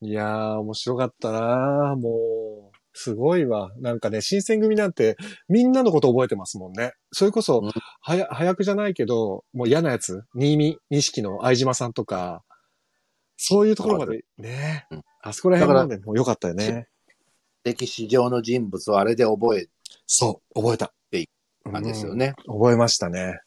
[0.00, 3.70] いやー、面白かったなーもう、すごいわ。
[3.78, 5.16] なんかね、新選組なんて、
[5.48, 6.92] みんなのこと覚えてますもんね。
[7.12, 12.42] それこそうん、はや、早くじゃないけど、もう嫌なやつ、新見、錦の相島さんとか、
[13.36, 16.88] そういうところまで、ねうん、あそこら辺までもう良かったよね。
[17.64, 19.68] 歴史上の人物をあれで覚え
[20.06, 20.92] そう、覚えた。
[21.10, 21.28] てい
[21.64, 22.34] たんですよね。
[22.46, 23.38] うん覚えましたね。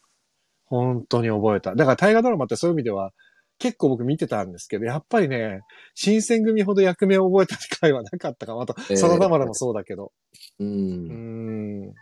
[0.66, 1.74] 本当に覚えた。
[1.74, 3.12] だから大河ドラマってそういう意味では、
[3.58, 5.60] 結構僕見てたんですけど、やっぱりね、
[5.94, 8.74] 新選組ほど役名を覚えた回はなかったかなと。
[8.90, 10.12] えー真田丸もそうだけど。
[10.58, 10.64] う。
[10.64, 11.94] うんん。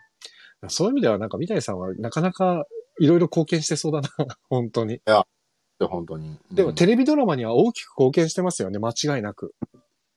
[0.67, 2.65] そういう意味ではなんか三谷さんはなかなか
[2.99, 4.09] いろいろ貢献してそうだな。
[4.49, 5.01] 本当に。
[5.79, 6.37] 本当に。
[6.51, 8.79] でもテレビドラマには大きく貢献してますよね。
[8.79, 9.53] 間違いなく。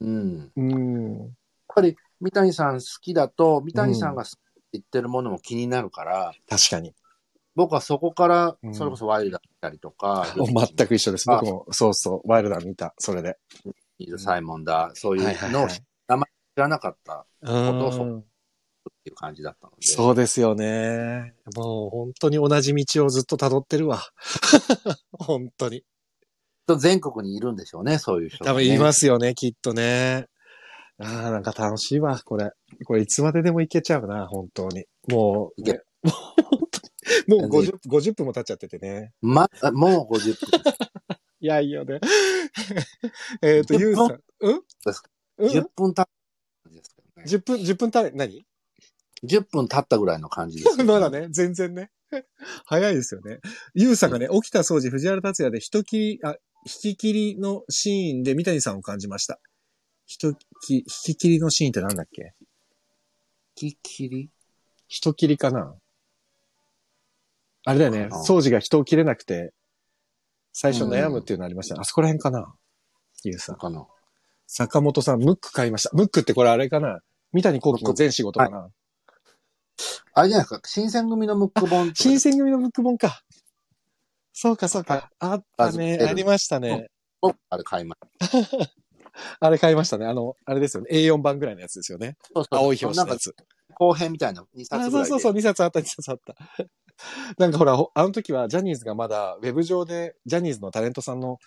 [0.01, 0.39] うん。
[0.39, 1.35] やっうん。
[1.75, 4.41] ぱり、三谷さん好きだと、三谷さんが好きって
[4.75, 6.95] 言ってるものも気になるから、確かに。
[7.57, 11.31] 僕はそこからう、んそれこそワイルダー見たりとか、 全く一緒です。
[11.31, 12.95] あ僕も、そうそう、ワイルダー見た。
[12.99, 13.39] それで。
[13.99, 15.81] イズ・サイモンだ、そういうはいはいはいのを知
[16.57, 18.19] らなかったうん。
[18.19, 18.23] っ
[19.05, 19.77] ていう感じだったので。
[19.81, 21.35] そうですよね。
[21.57, 24.01] もう本当に同じ道をずっと辿ってるわ。
[25.19, 25.83] 本当に。
[26.67, 28.51] と全国にいるんでしょうね、そういう人、ね。
[28.51, 30.27] 多分言いますよね、きっとね。
[30.99, 32.51] ああ、なんか楽しいわ、これ。
[32.85, 34.85] これいつまででもいけちゃうな、本当に。
[35.09, 36.11] もう、ね、も
[36.53, 36.66] う
[37.29, 39.13] もう 50, 50分も経っちゃっててね。
[39.23, 40.75] ま、あもう50分
[41.41, 42.01] いや、いいよね。
[43.43, 44.23] えっと、10ゆうさん。
[44.41, 44.61] うん？
[44.85, 45.11] ですか？
[45.39, 46.09] うん？10分経った
[46.65, 47.25] 感じですけどね。
[47.27, 48.47] 10分、10分た何
[49.25, 51.11] ？10分経ったぐらいの感じです、 まだ。
[51.11, 51.91] ね、全然ね。
[52.65, 53.41] 早いですよね。
[53.75, 59.41] ゆうさんがね、起きた掃除、藤原達也で人切り、あ、引き切りのシーンで三谷さんを感じました。
[60.07, 62.33] 人き、引き切りのシーンってなんだっけ？
[63.55, 64.31] き切り？
[64.89, 65.77] 人切りかな？
[67.67, 68.09] あれだよね。
[68.13, 69.53] あ掃除が人を切れなくて、
[70.53, 71.81] 最初悩むっていうのありましたね。
[71.81, 72.55] あそこら辺かな
[73.25, 73.57] ゆうさん。
[73.57, 73.87] かな。
[74.47, 75.91] 坂本さん、ムック買いました。
[75.93, 77.01] ムックってこれあれかな
[77.33, 78.69] 三谷幸喜の全仕事かな、
[80.15, 83.21] あれじゃないですか、新選組のムック本新選組のムック本か。
[84.33, 85.11] そうか、そうか。
[85.19, 85.99] あったね。
[86.01, 86.89] あありましたね。
[87.21, 88.01] 僕あれ買いまし
[88.31, 88.71] た。
[89.41, 90.07] あれ買いましたね。
[90.07, 90.91] あの、あれですよね。
[90.93, 92.17] A4 版ぐらいのやつですよね。
[92.33, 93.35] そうそう青い表紙のやつ。
[93.75, 94.91] 後編みたいな2冊あぐらいで。
[94.93, 96.35] そうそうそう、2冊あった、2冊あった。
[97.39, 101.39] なんかほら、ほあの時はジャニーズがまだウェブ上でジャニーズのタレントさんの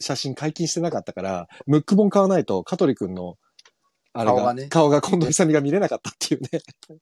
[0.00, 3.36] 写真解禁してなかったから、ムック本買わないと香取くんの、
[4.12, 6.48] あれが、顔がね顔が近藤勇が見れなかったっていうね。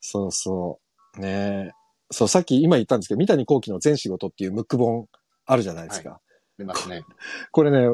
[0.00, 0.80] そうそ
[1.16, 1.20] う。
[1.20, 1.72] ねえ
[2.10, 5.08] そう、さっき今言ったんですけど、三谷幸喜の全仕事っていうムック本
[5.46, 6.10] あるじゃないですか。
[6.10, 6.20] あ
[6.58, 7.04] りますね。
[7.50, 7.88] これね、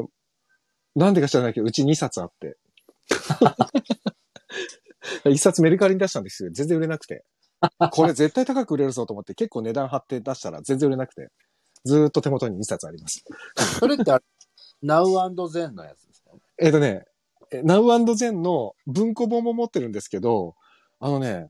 [0.95, 2.57] なんでか知らないけど、うち2冊あって。
[5.25, 6.51] 1冊メルカリに出したんですよ。
[6.51, 7.25] 全然売れなくて。
[7.91, 11.29] これ絶対高く売れるぞと思って結構値段張って出したら全然売れなくて。
[11.85, 13.23] ずーっと手元に2冊あります。
[13.79, 14.23] それってあれ、
[14.83, 15.05] Now
[15.47, 16.31] Zen のやつですか？
[16.57, 17.05] えっ、とね、
[17.51, 20.55] え Now Zen の文庫本も持ってるんですけど、
[20.99, 21.49] あのね、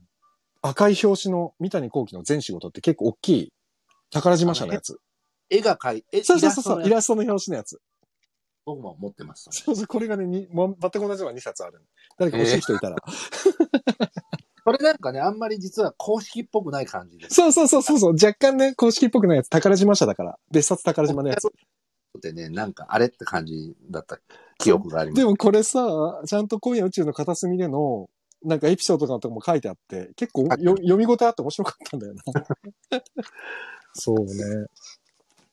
[0.62, 3.54] 赤い表紙の三谷幸喜の全仕事って結構大きい
[4.12, 5.00] 宝島社のやつ。
[5.50, 7.82] 絵が描いて、そうそうそうそう、イイララストの表紙のやつ。
[8.66, 9.48] 僕も持ってます。
[9.52, 11.82] そうそう、これがね、に全く同じのが2冊ある。
[12.20, 12.98] 誰か欲しい人いたら。
[14.70, 17.34] これなんかね、あんまり実は公式っぽくない感じです。
[17.34, 20.38] そうそうそうそうそう、若干ね、公式っぽくないやつ、宝島社だから。
[20.52, 21.50] 別冊宝島のやつ。
[22.22, 24.20] でね、なんかあれって感じだった
[24.60, 25.20] 記憶があります。
[25.20, 28.12] でもこれさ、ちゃんと今夜宇宙の片隅での、
[28.44, 32.22] なんかエピソードとかも書いてあって、結構よ読み応えあって面白かったんだよな。
[33.94, 34.68] そうね。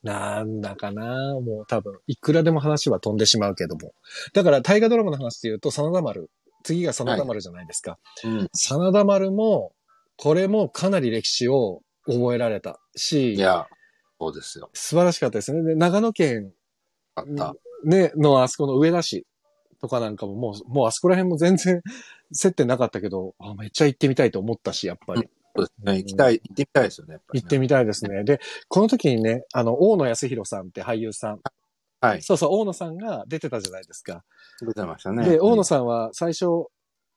[0.02, 3.94] なんだかなもう多分、いくらでも話は飛んでしまうけども。
[4.34, 6.28] だから大河ドラマの話で言うと、真田丸。
[6.66, 7.96] 次が真田丸じゃないですか。
[8.24, 8.48] うん。
[8.52, 9.72] 真田丸も、
[10.16, 13.68] これもかなり歴史を覚えられたし、いや、
[14.18, 14.68] そうですよ。
[14.74, 15.62] 素晴らしかったですね。
[15.62, 16.52] で長野県
[17.14, 17.54] あった。
[17.84, 19.26] ね、のあそこの上田市
[19.80, 21.82] とかなんかももう、もうあそこら辺も全然
[22.32, 25.28] 接点なかったけど、あめっちゃ行ってみたいと思ったし、やっぱり。
[25.54, 25.96] そうですね。
[25.98, 27.14] 行きたい、行ってみたいですよね。
[27.14, 28.24] ね行ってみたいですね。
[28.24, 31.40] で、この時にね、あの、大野康弘さんって俳優さん。
[32.10, 32.22] はい。
[32.22, 34.24] そうそう、大野さんが出てたじゃないですか。
[34.66, 35.28] 出てましたね。
[35.28, 35.64] で、大野ん。
[35.64, 36.46] さんは最初、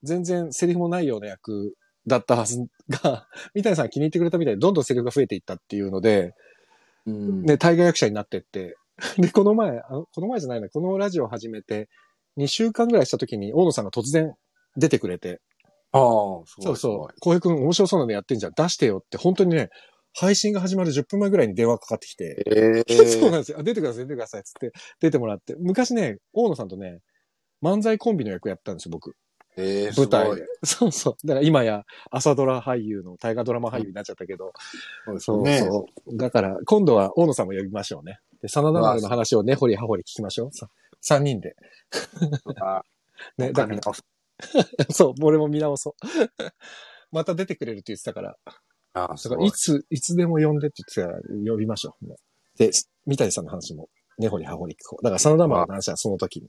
[0.02, 1.74] 全然セリフもないような役
[2.06, 6.34] だったはずが、 三谷さん気に入ってくれたみたいで、どんどんセリフが増えていったっていうので、
[7.06, 7.42] うん。
[7.42, 8.76] ね、大河役者になってって、
[9.18, 11.88] で、この前、あのこの前じゃないな、このラジオを始めて、
[12.36, 14.34] 2週間ぐらいした時に、大野さんが突然
[14.76, 15.40] 出てくれて、
[15.92, 16.00] ああ。
[16.00, 19.70] そうそう、浩平くん面白そうなのやってんじゃん、出してよって、本当にね、
[20.14, 23.58] 配信が始まる10分前ぐらいに電話かかってきて、ええ そうなんですよ。
[23.58, 25.54] あ出てください、出てください、つって、出てもらって。
[25.58, 27.00] 昔ね、大野さんとね、
[27.62, 29.14] 漫才コンビの役やったんですよ、僕。
[29.56, 30.46] ええ舞台で。
[30.64, 31.26] そうそう。
[31.26, 34.52] だから今や朝ドラ俳優の、大河ドラマ俳優になっちゃったけど、
[35.18, 36.16] そうねそう。
[36.16, 38.20] だから、今度は大野さんも呼びましょうね。
[38.42, 40.52] で、真田丸の話をね、掘り葉掘り聞きましょう。
[40.52, 40.68] さ
[41.00, 41.56] 三人で。
[42.60, 42.82] あ
[43.36, 43.92] ね、だから、あ
[44.92, 45.94] そう、俺も見直そう。
[47.10, 48.36] また出てくれるって言ってたから、
[48.92, 49.38] あ、すだい。
[49.38, 52.06] らいつ、いつでも呼んでって言ってたから、呼びましょう。
[52.06, 52.18] もう
[52.58, 52.70] で、
[53.06, 53.88] 三谷さんの話も、
[54.18, 55.04] 根掘り葉掘り聞こう。
[55.04, 56.48] だから、真田丸の話はその時に。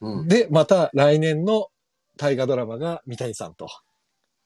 [0.00, 0.28] うん。
[0.28, 1.68] で、また来年の
[2.16, 3.68] 大河ドラマが三谷さんと。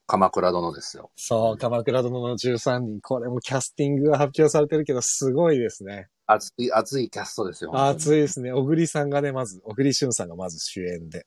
[0.07, 1.11] 鎌倉殿ですよ。
[1.17, 3.01] そう、鎌倉殿の13人。
[3.01, 6.09] これもキャスティングが発表されてるけど、すごいですね。
[6.27, 7.71] 熱い、熱いキャストですよ。
[7.77, 8.21] 熱いい。
[8.23, 8.53] ですね。
[8.53, 11.27] 小栗さんがね、まず、小栗旬さんがまず主演で。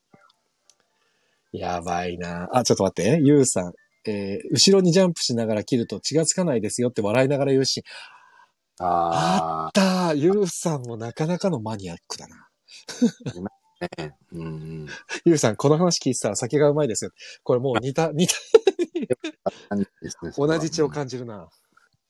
[1.51, 3.19] やばいなあ、ちょっと待って。
[3.21, 3.73] ゆうさん。
[4.05, 7.83] えー後ろにジャンプしながら切ると血がつかないですよって笑いながら言うし、
[8.79, 12.47] ああったーゆうさんもなかなかのマニアックだな。
[13.25, 13.33] あ、
[13.97, 14.15] ね。
[14.31, 14.87] うんうん。
[15.25, 17.11] ゆうさん、この話聞いてたら酒がうまいですよ。
[17.43, 18.35] これもう似た、 似た、
[20.37, 21.49] 同じ血を感じるな。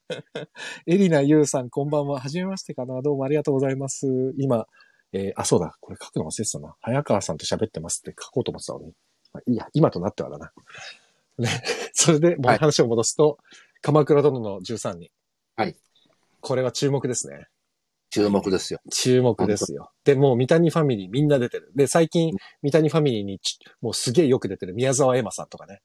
[0.87, 2.19] エリナ・ユウさん、こんばんは。
[2.19, 3.01] はじめましてかな。
[3.01, 4.07] どうもありがとうございます。
[4.37, 4.65] 今、
[5.13, 5.75] えーあ、そうだ。
[5.79, 6.75] これ書くの忘れてたな。
[6.81, 8.93] 早川さんと喋ってますって書こうと思ってたのに。
[9.33, 10.51] まあいいや、今となってはだな。
[11.41, 11.63] ね。
[11.93, 13.37] それで、もうはい話を戻すと、
[13.81, 15.09] 鎌倉殿の13人。
[15.55, 15.75] はい。
[16.41, 17.47] これは注目ですね。
[18.11, 18.79] 注目ですよ。
[18.91, 19.91] 注目ですよ。
[20.03, 21.71] で、もう三谷ファミリーみんな出てる。
[21.75, 22.31] で、最近、
[22.61, 25.81] 三谷ファミリーにちもうすげえよく出てる宮沢エマさんとかね。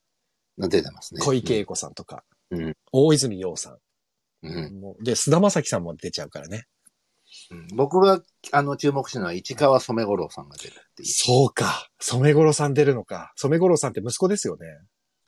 [0.57, 1.21] 出てますね。
[1.21, 2.25] 小池栄子さんとか。
[2.51, 3.77] うん大泉洋さ
[4.43, 4.81] うんん。
[4.81, 6.65] もうで、菅田将暉さんも出ちゃうからね。
[7.51, 11.09] うん僕が、あの、注目してるのは市川染五郎さんが出るっていう。
[11.09, 11.89] そうか。
[12.01, 13.33] 染五郎さん出るのか。
[13.37, 14.67] 染五郎さんって息子ですよね。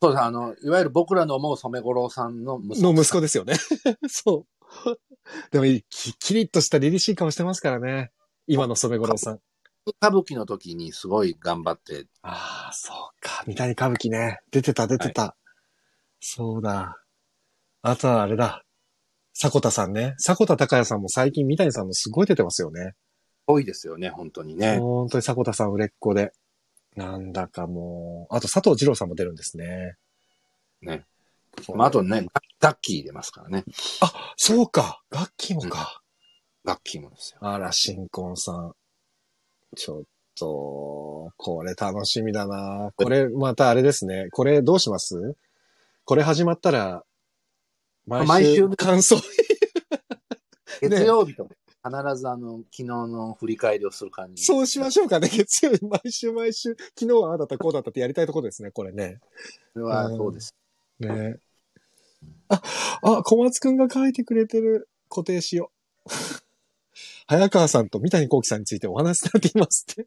[0.02, 0.22] そうです。
[0.22, 2.92] あの、いわゆる僕らの思う染五郎さんの息子。
[2.92, 3.54] の息子ですよね。
[4.08, 4.46] そ
[4.84, 4.98] う。
[5.50, 8.12] でもいい、き、キリッとした凛々しい顔してますからね。
[8.46, 9.40] 今の染五郎さん。
[9.86, 13.44] 歌舞伎の時にすごい頑張って、ああ、そうか。
[13.46, 14.40] 三谷歌舞伎ね。
[14.50, 15.36] 出てた、出てた。
[16.20, 17.00] そうだ。
[17.82, 18.64] あとはあれだ。
[19.32, 20.14] 迫田さんね。
[20.18, 22.94] 迫田孝也さんも最近三谷さんのすごい出てますよね。
[23.46, 24.78] 多いですよね、本当にね。
[24.78, 26.32] 本当に迫田さん売れっ子で。
[26.96, 28.34] なんだかもう。
[28.34, 29.96] あと佐藤二郎さんも出るんですね。
[30.82, 31.04] ね。
[31.74, 32.26] まあ、あとね、
[32.60, 33.64] ガッキー出ますからね。
[34.00, 35.02] あ、そうか。
[35.10, 36.02] 楽器もか。
[36.64, 37.38] ガッキーもですよ。
[37.42, 38.74] あら、新婚さん。
[39.74, 40.02] ちょっ
[40.34, 44.28] と、これ楽しみだなこれ、またあれですね。
[44.32, 45.34] これどうします？
[46.04, 47.04] これ始まったら、
[48.06, 49.16] 毎週、毎週感想。
[50.80, 51.48] 月曜日と
[51.90, 54.44] 必ずあの、昨日の振り返りをする感じ。
[54.44, 55.28] そうしましょうかね。
[55.28, 59.20] 月曜日、毎週毎週、昨日はああだったこうだったってやりたいところですね、これね。
[59.72, 60.54] それはそうです。
[60.98, 61.36] ね
[62.48, 62.62] あ、
[63.02, 64.88] あ、小松くんが書いてくれてる。
[65.08, 65.70] 固定しよ
[66.06, 66.10] う。
[67.28, 70.06] 早川さんと三谷幸喜さんについてお話しされていますって。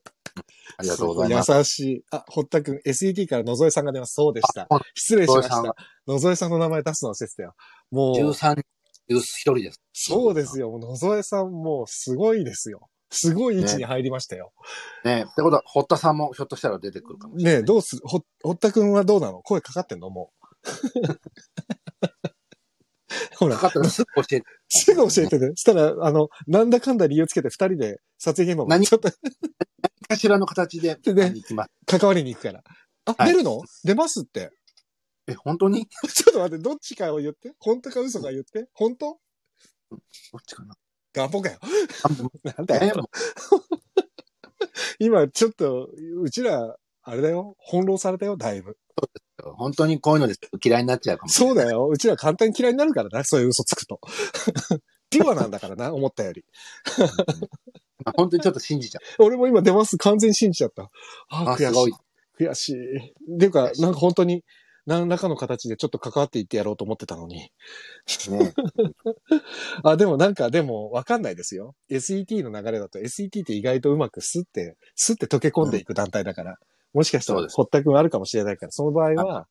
[0.78, 1.52] ありがとうございます。
[1.52, 2.04] 優しい。
[2.12, 4.14] あ、堀田くん、SET から野添さんが出ます。
[4.14, 4.80] そうでしたあ。
[4.94, 5.76] 失礼しました
[6.08, 7.56] 野添さんの名前出すの忘れてたよ。
[7.92, 8.64] もう、13、
[9.10, 9.82] 11人です。
[9.94, 10.78] そうですよ。
[10.80, 12.90] 野添さんもうすごいですよ。
[13.12, 14.54] すごい位置に入りましたよ。
[15.04, 15.26] ね。
[15.28, 17.54] ってことは、堀田さんもひょっとしたら出てくるかもしれない。
[17.56, 19.42] ねえ、どうす、ほ、堀田くんはどうなの？
[19.42, 20.12] 声かかってんの？
[20.12, 20.36] もう。
[23.38, 24.46] ほらか、かったらすぐ教えて。
[24.70, 25.54] すぐ教えてね。
[25.56, 28.86] したら、あの、なんだかんだ理由つけて二人で撮影現場も何？
[28.86, 29.10] ちょっと
[30.08, 31.34] かしらの形で、でね。
[31.88, 32.62] 関わりに行くから。
[33.06, 33.60] あ、はい出るの？
[33.84, 34.52] 出ますって。
[35.30, 35.88] え、本当に？
[36.14, 37.54] ちょっと待って、どっちかを言って。
[37.60, 38.68] 本当か嘘か言って。
[38.74, 39.20] 本当？
[39.92, 40.00] どっ
[40.46, 40.76] ちかな？
[41.14, 41.60] ガンポかよ。
[42.44, 43.10] なんだよ。
[45.00, 45.90] 今、ちょっと、
[46.22, 47.56] うちら、あれだよ。
[47.60, 48.72] 翻弄されたよ、だいぶ。
[48.72, 51.30] う本当にこういうのです嫌いになっちゃうかも。
[51.30, 51.88] そうだよ。
[51.88, 53.24] うちら簡単に嫌いになるからな。
[53.24, 54.00] そういう嘘つくと。
[55.10, 56.46] ピュアなんだからな、思ったより。
[58.06, 59.98] まあ本当にちょっと信じちゃ俺も今出ます。
[59.98, 60.84] 完全に信じちゃった。
[60.84, 60.90] う。
[61.30, 61.90] あ、あ、悔し
[62.40, 62.44] い。。
[62.46, 62.98] 悔しい。
[62.98, 64.44] っていうか、なんか本当に、
[64.90, 67.52] 何らかの形でちょっと関わっていってやろうと思ってたのに。
[68.32, 68.54] ね。
[69.84, 71.76] あ、でもなんか、でもわかんないですよ。
[71.92, 76.58] SET の流れだと SET って意外とうまくスッて、スッて溶け込んでいく団体だから、
[76.94, 79.48] もしかしたらそうです堀田くんあるかもしれないから、その場合は、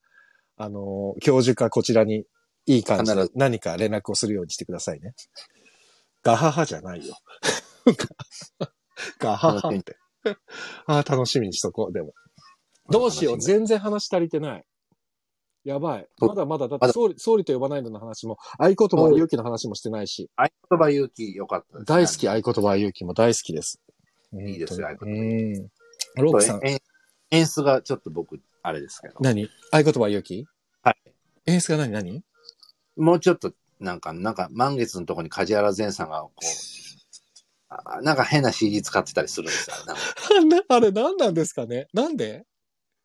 [0.57, 2.24] あの、教授かこちらに
[2.66, 5.14] いい感じで何か連絡をするようにしてくださいね。
[6.24, 7.14] ガハハじゃないよ。
[9.20, 9.97] ガハハって。
[10.86, 12.12] あ楽しみにしとこう、でも。
[12.91, 14.64] どうしよう、全然話足りてない。
[15.68, 16.08] やばい。
[16.18, 23.78] まだまだ、だって総理、総理と呼ばないのの話も、合言葉勇気の話もしてないし、合言葉勇気良かったです、大好き合言葉勇気も大好きです。
[24.32, 25.20] いいですよ本当に。
[25.58, 25.70] うん。
[26.16, 26.78] ロックさん、演
[27.30, 29.14] 演出がちょっと僕、あれですけど。
[29.20, 29.50] 何？
[29.70, 30.46] 合言葉勇気？
[30.82, 30.96] はい。
[31.46, 31.92] 演出が何？
[31.92, 32.22] 何？
[32.96, 36.44] もうちょっと、なんか、なんか、満月のとこに梶原善さんが、こう、
[37.68, 39.76] あなんか変な CG 使ってたりするんですよ。
[40.68, 41.88] あれ何なんですかね？
[41.92, 42.46] なんで？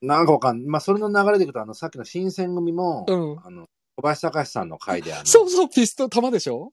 [0.04, 0.64] なんかわかん。
[0.66, 6.72] まあ、それの流れでいくと、あの、さっきの新選組も、うんあの、小林隆さんの回で、あの、そうそう、ピストル玉でしょ？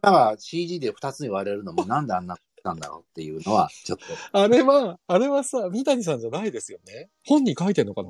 [0.00, 7.08] 弾が CG で2つに割れるのもなんであんななんだろうっていうのは、ちょっと、あれは、あれはさ、三谷さんじゃないですよね？
[7.26, 8.08] 本に書いてんのかな？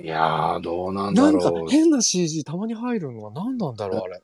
[0.00, 1.68] いやー、どうなんだなんかろう。
[1.68, 4.20] 変な CG たまに入るのは何なんだろうあれ。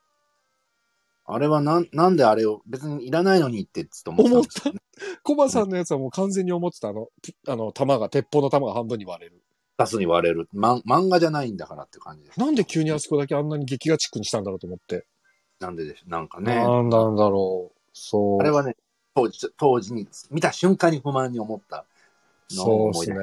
[1.27, 4.81] あれはなん、なんであれを別にいらないのにってずっと思ってたんですよね。
[5.23, 9.43] コバさんのやつはもう完全に思ってたあの、ピあの、弾が、鉄砲の弾が半分に割れる。
[9.79, 10.49] 2つに割れる。
[10.53, 12.41] ま、漫画じゃないんだからって感じです。
[12.41, 15.07] なんで急にあそこだけあんなに劇画チックにしたんだろうと思って。
[15.61, 16.55] なんででしょなんかね。
[16.55, 17.79] なんなんだろう。
[17.93, 18.41] そう。
[18.41, 18.77] あれはね、
[19.15, 21.85] 当時、当時に、見た瞬間に不満に思った
[22.49, 23.17] そうですね。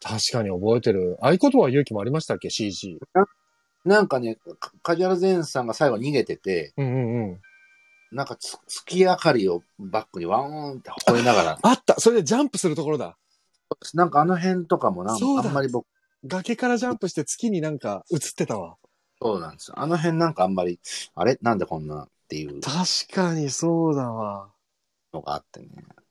[0.00, 1.16] 確かに覚えてる。
[1.20, 2.98] 合言葉勇気もありましたっけ ?CG。
[3.84, 7.40] なんかね、か梶原善さんが最後逃げてて、うんうんうん。
[8.10, 13.16] なんかつ月明かりをバックにワーンって吠えながら、あったそれでジャンプするところだ。
[13.94, 15.86] なんかあの辺とかもなんかそうだあんまり僕、
[16.24, 18.76] 崖からジャンプして月になんか映ってたわ。
[19.20, 19.78] そうなんですよ。
[19.78, 20.80] あの辺なんかあんまり、
[21.14, 21.38] あれ？
[21.42, 22.04] なんでこんな？
[22.04, 24.50] っていう確かにそうだわ。
[25.12, 25.68] のがあってね。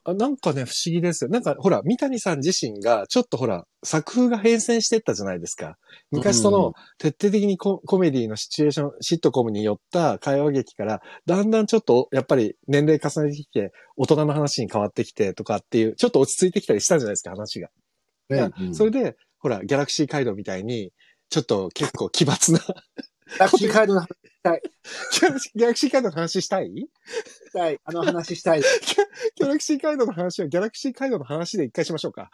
[0.10, 1.30] あなんかね、不思議ですよ。
[1.30, 5.76] なんか、ほら、三谷さん自身が、ちょっとほら、作風が変遷してったじゃないですか。
[6.12, 17.68] 昔その、うん徹底的にココメディのシチュエーション、シットコムによった会話劇から、だんだんちょっと、やっぱり年齢重ねてきて、大人の話に変わってきてとかっていう、ちょっと落ち着いてきたりしたんじゃないですか、話が。
[18.30, 20.94] ねうんそれで、ほら、ギャラクシー街道みたいに、
[21.30, 22.60] ちょっと結構奇抜な、
[23.40, 24.08] ラッキーカードの
[24.50, 24.62] 話
[25.16, 26.68] ギャラクシーギャラクシー街道の話したい？
[26.68, 27.80] したい。
[27.84, 28.62] あの話したい。
[29.36, 32.30] ギャラクシー街道の話はギャラクシー街道の話で一回しましょうか。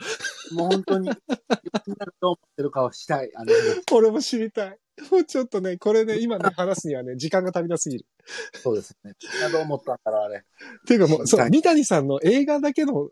[0.51, 3.32] もう本当に、みんながどう思ってるかをしたい。
[3.36, 4.78] あの話俺も知りたい。
[5.11, 8.05] もうちょっとね、これね、今ね、話すにはね、時間が足りなすぎる。
[8.61, 9.14] そうですね。
[9.34, 10.39] みんなどう思ったんだろう、あれ。
[10.39, 10.41] っ
[10.88, 13.09] ていうかもう、そう、はい三谷さんの映画だけの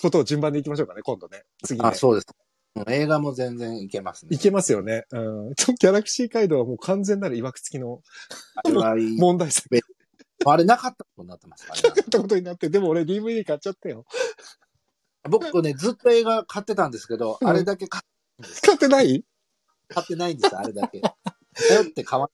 [0.00, 1.42] ことを順番でいきましょうかね、今度ね。
[1.64, 1.94] 次ねあ、。
[1.94, 2.26] そうです。
[2.76, 4.36] うん映画も全然いけますね。
[4.36, 5.04] いけますよね。
[5.10, 5.54] うん。
[5.56, 8.00] ちょギャラクシー街道はもう完全なる曰く付きの
[8.64, 9.68] あれはいい問題作
[10.46, 12.00] あれなかったことになってますからね。
[12.00, 14.04] ってことになって、でも俺 DVD 買っちゃったよ。
[15.28, 18.00] 僕ね、ずっと映画買ってたんですけど、うんあれだけ買
[18.62, 19.24] 買ってない？
[19.88, 21.02] 買ってないんですよ、あれだけ。
[21.70, 22.30] 迷って買わ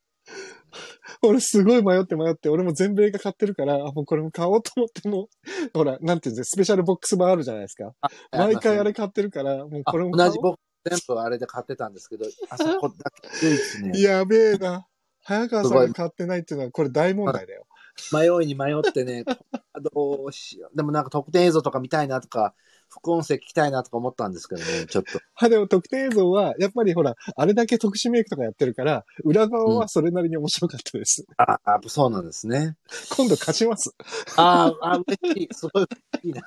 [1.23, 5.29] 俺すごい迷って迷って、俺も全部映画買ってるから、あもうこれも買おうと思っても、
[5.75, 7.93] ほら、なんていうんですか、スペシャルボックス版あるじゃないですか。
[8.33, 14.87] 毎回あれ買ってるから、もうあこれも買おう同じ僕、全部あれで買ってたんですけど、あそ こだけ唯一ね、やべえな。
[15.23, 17.67] 早川さんが買ってないっていうのは、これ大問題だよ。
[18.13, 19.25] 迷いに迷ってね、
[19.95, 20.77] どうしよう。
[20.77, 22.55] でもなんか特典映像とか見たいなとか、
[22.89, 25.21] 副音声聞きたいなとか思ったんですけどね、 ちょっと。
[25.35, 31.25] は、でも特典映像は、やっぱりほら、あれだけ特殊メイクとかやってるから、裏側はそれなりに面白かったです。
[31.37, 32.77] ああ、そうなんですね。
[33.17, 33.95] 今度貸します。
[34.37, 35.49] ああ、あ嬉しい。
[35.53, 36.43] すごい嬉しいな。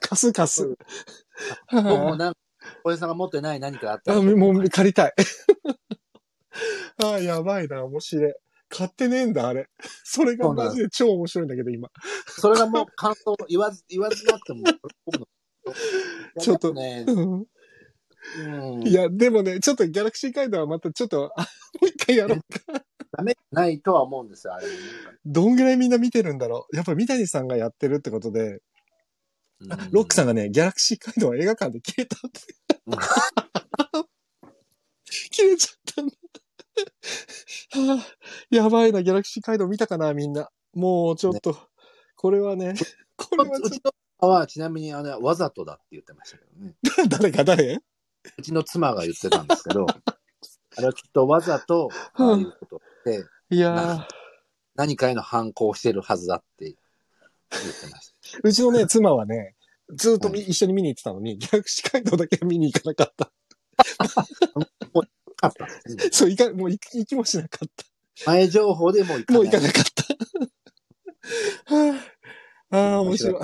[0.00, 0.76] 貸す貸す。
[1.70, 2.38] 僕もはなんか、
[2.82, 4.22] 小江さんが持ってない何かあっいあたら。
[4.22, 5.14] もう借りたい。
[7.02, 8.34] ああ、やばいな、面白い。
[8.74, 9.68] 買ってねえんだ、あれ。
[10.02, 11.88] それがマジで超面白いんだけど、今。
[12.26, 14.64] それがもう感想言わず、言わずなくても。
[16.40, 17.46] ちょっといやでうん
[18.36, 21.46] うん、いや、でもね、ちょっとギャラクシー街道はまたちょっと、あも
[21.82, 22.82] う一回やろうか。
[23.16, 24.72] ダメないとは思うんですよ、あれも
[25.24, 26.76] どんぐらいみんな見てるんだろう。
[26.76, 28.60] やっぱ三谷さんがやってるってことで、
[29.60, 29.88] なんか。
[29.92, 30.34] ロックさんが。
[30.34, 32.40] がね、ギャラクシー街道は映画館で消えたって。
[35.30, 36.23] 消えちゃったんだ。
[37.72, 38.16] はあ、
[38.50, 40.48] やばいな、ギャラクシー街道見たかな、みんな。
[40.74, 41.56] もうちょっと、
[42.16, 42.74] これはね、
[43.16, 46.74] これはちうちの妻はちなみにあのわざとだって言ってましたけどね。
[47.00, 47.80] ょっと、誰か誰？
[48.38, 49.86] うちの妻が言ってたんですけど、
[50.76, 54.08] あれはきっとわざと、ああいうことで、いや
[54.74, 56.74] 何かへの反抗をしてるはずだって
[57.50, 58.38] 言ってました。
[58.38, 59.54] ー、うちのね、妻はね、
[59.90, 63.32] ずっとみ一緒に見に行ってたのに、ギャラクシー街道だけは見に行かなかった。
[65.44, 67.84] あったんですねそう、行か、もう行き行きもしなかった。
[68.30, 69.34] 前情報でもう行か。
[69.34, 69.84] もう行かなかっ
[71.66, 71.74] た。
[71.74, 71.94] は
[72.70, 73.42] あ、ああ、面白い。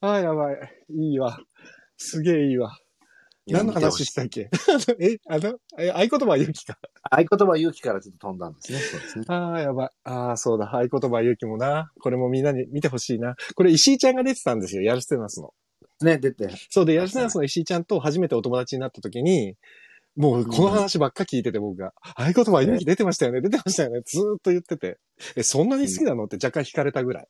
[0.00, 0.56] ああ、やばい。
[0.90, 1.38] いいわ。
[1.96, 2.76] すげえいいわ。
[3.46, 4.48] 何の話したっけ？
[5.00, 6.78] え、あの、え合言葉は勇気か。
[7.10, 8.78] 合言葉勇気からちょっと飛んだんですね。
[8.78, 9.24] そうですね。
[9.28, 9.90] ああ、やばい。
[10.04, 10.70] ああ、そうだ。
[10.74, 11.90] 合言葉は勇気もな。
[12.00, 13.34] これもみんなに見てほしいな。
[13.54, 14.82] これ石井ちゃんが出てたんですよ。
[14.82, 15.52] ヤルステナスの。
[16.02, 16.48] ね、出て。
[16.70, 19.56] そうで、ヤルステナスの石井ちゃんと初めてお友達になった時に、
[20.16, 24.98] もうこの話ばっか聞いてて僕が、合言葉勇気出てましたよね、出てましたよね、ずーっと言ってて、
[25.36, 26.24] え、そんなに好きなの？
[26.24, 27.28] って若干惹かれたぐらい。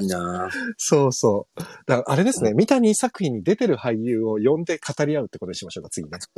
[0.00, 1.62] いいなぁそうそう。
[1.86, 6.18] だあれですね、三谷作品に出てる俳優を呼んで語り合うってことにしましょうか、次ね。
[6.20, 6.28] す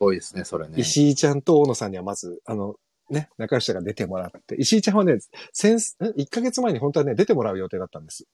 [0.00, 0.74] ごいですね、それね。
[0.76, 2.74] 石井ちゃんと大野さんにはまず、あの、
[3.08, 4.56] ね、仲良しが出てもらって。
[4.56, 5.18] 石井ちゃんはね、
[5.52, 8.24] 先、1ヶ月前に本当はね、出てもらう予定だったんです。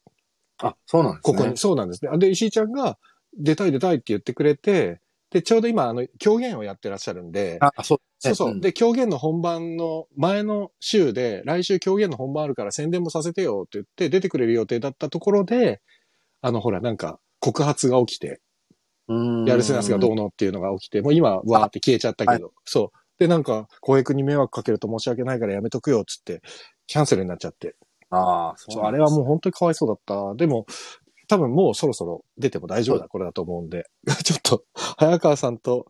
[0.58, 1.36] あ、そうなんですね。
[1.36, 1.56] ここに。
[1.58, 2.10] そうなんですね。
[2.18, 2.98] で、石井ちゃんが、
[3.38, 5.00] 出たい出たいって言ってくれて、
[5.36, 8.54] で、ちょうど今、あの、狂言をやってらっしゃるんで、あ、そうそうそう。
[8.54, 15.82] んで、狂言の本番の前の週で、来週狂言の本番あるから宣伝もさせてよって言って出てくれる予定だったところで、
[16.40, 18.40] あの、ほら、なんか、告発が起きて、
[19.08, 22.98] うんやるせなすがどうのっていうのが起きて、もう今、わーって消えちゃったけど、そう。
[23.18, 26.40] で、なんか、浩平君に迷惑かけると申し訳ないからやめとくよ、つって、
[26.86, 27.76] キャンセルになっちゃって。
[28.08, 30.34] ああ、そう、そうあれはもう本当にかわいそうだった。
[30.36, 30.64] でも、
[31.28, 33.88] 多分もうそろそろ出ても大丈夫なこれだと思うんで、
[34.24, 35.86] ちょっと、早川さんと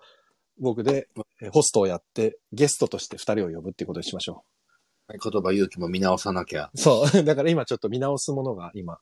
[0.59, 1.09] 僕で
[1.43, 4.45] えホストをやって、ゲストとして二人を呼ぶっていうことにしましょ
[5.09, 6.71] 言葉勇気も見直さなきゃ。
[6.75, 6.79] う。
[6.79, 7.23] そう。
[7.25, 8.99] だから今ちょっと見直すものが今、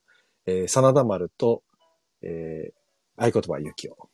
[0.47, 1.63] えー、真田丸と、
[2.23, 4.11] えー、合言葉勇気を。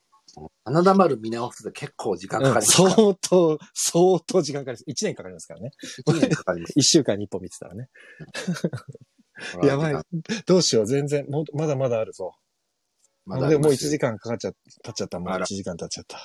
[0.64, 2.90] 花田丸見直すと結構時間かかりますから。
[2.90, 4.84] 相当、相当時間かかります。
[4.86, 5.70] 一年かかりますからね。
[6.06, 6.72] 一年かかります。
[6.78, 7.88] 一週間に一本見てたらね。
[9.62, 9.94] やばい。
[10.46, 10.86] どうしよう。
[10.86, 12.34] 全然、もうまだまだあるぞ。
[13.26, 15.18] まだあでももう1りますよ時間かかっちゃ、経っちゃった。
[15.18, 16.18] もうあら1時間経っちゃった。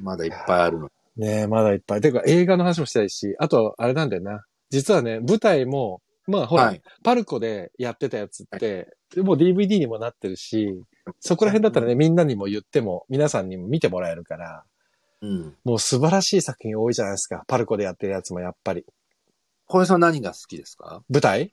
[0.00, 0.90] まだいっぱいあるの。
[1.16, 2.00] ねえ、まだいっぱい。
[2.00, 4.44] てか映画の話もしたいし、あと、あれなんだよな。
[4.70, 6.82] 実はね、舞台も、まあほら、はい。
[7.02, 10.84] パルコでやってたやつって、もう DVD にもなってるし、
[11.20, 14.64] そこら辺だったらね、みんなにも言っても、皆さんにも見てもらえるから、
[15.22, 15.56] うん。
[15.64, 17.42] もう素晴らしい作品多いじゃないですか。
[17.48, 18.84] パルコでやってるやつもやっぱり。
[19.66, 21.02] 小江さん何が好きですか？
[21.10, 21.52] 舞台？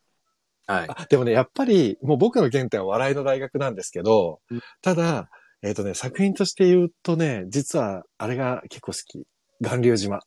[0.67, 0.87] はい。
[0.89, 5.29] あでもね、やっぱり、もう僕の原点は笑いの大学なんですけどうん、ただ、
[5.61, 9.25] えっ、とね、作品として言うとね、実はあれが結構好き。
[9.61, 10.17] 巌流島。
[10.17, 10.21] あ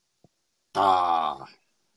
[0.74, 1.46] あ。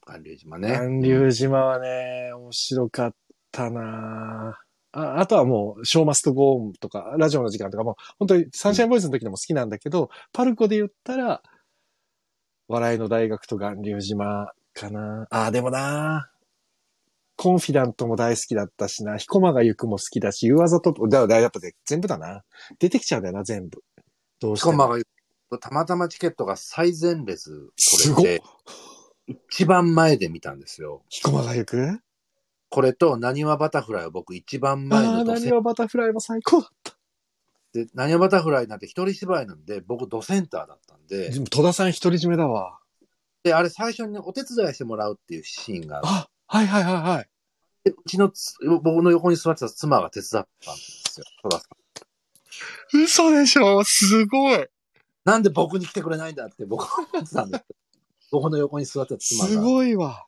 [0.06, 0.78] 巌流島ね。
[0.78, 3.16] 巌流島はね、面白かっ
[3.52, 4.60] たな
[4.94, 11.42] ああとはもう、ショーマストゴーンとか、ラジオの時間とかも、本当にサンシャインボーイズの時でも好きなんだけど、パルコで言ったら、
[12.68, 16.30] 笑いの大学と巌流島かなああ、でもな
[17.42, 22.44] コンフィダントも大好きだったしな、彦間が行くも好きだし、湯技と、だ、だ、やっぱね、全部だな。
[22.78, 23.84] 出てきちゃうんだよな、全部。
[24.40, 24.74] どうしても。
[25.00, 25.10] しか
[25.50, 28.24] もたまたまチケットが最前列、すご
[29.26, 31.02] 一番前で見たんですよ。
[31.10, 32.00] 彦間が行く？
[32.70, 36.96] これと、なにわバタフライを僕一番前ああ、のドセン何はバタフライも最高だった。
[37.74, 42.78] で、なにわバタフライなんて一人芝居なんで、僕ドセンターだったんでで、も戸田さん独り占めだわ。
[43.44, 47.30] で、あれ最初にお手伝いしてもらうっていうシーンがあってあ、はいはいはいはい。
[47.86, 51.26] でうちのつ、僕の横に座ってた妻が手伝ったんですよ。
[51.44, 51.68] 戸田さ
[52.94, 53.82] ん嘘でしょ？
[53.86, 54.68] すごい。
[55.24, 57.64] なんで僕に来てくれないんだって僕は思ってたんです
[58.32, 60.26] 僕の横に座ってた妻すがごいわ。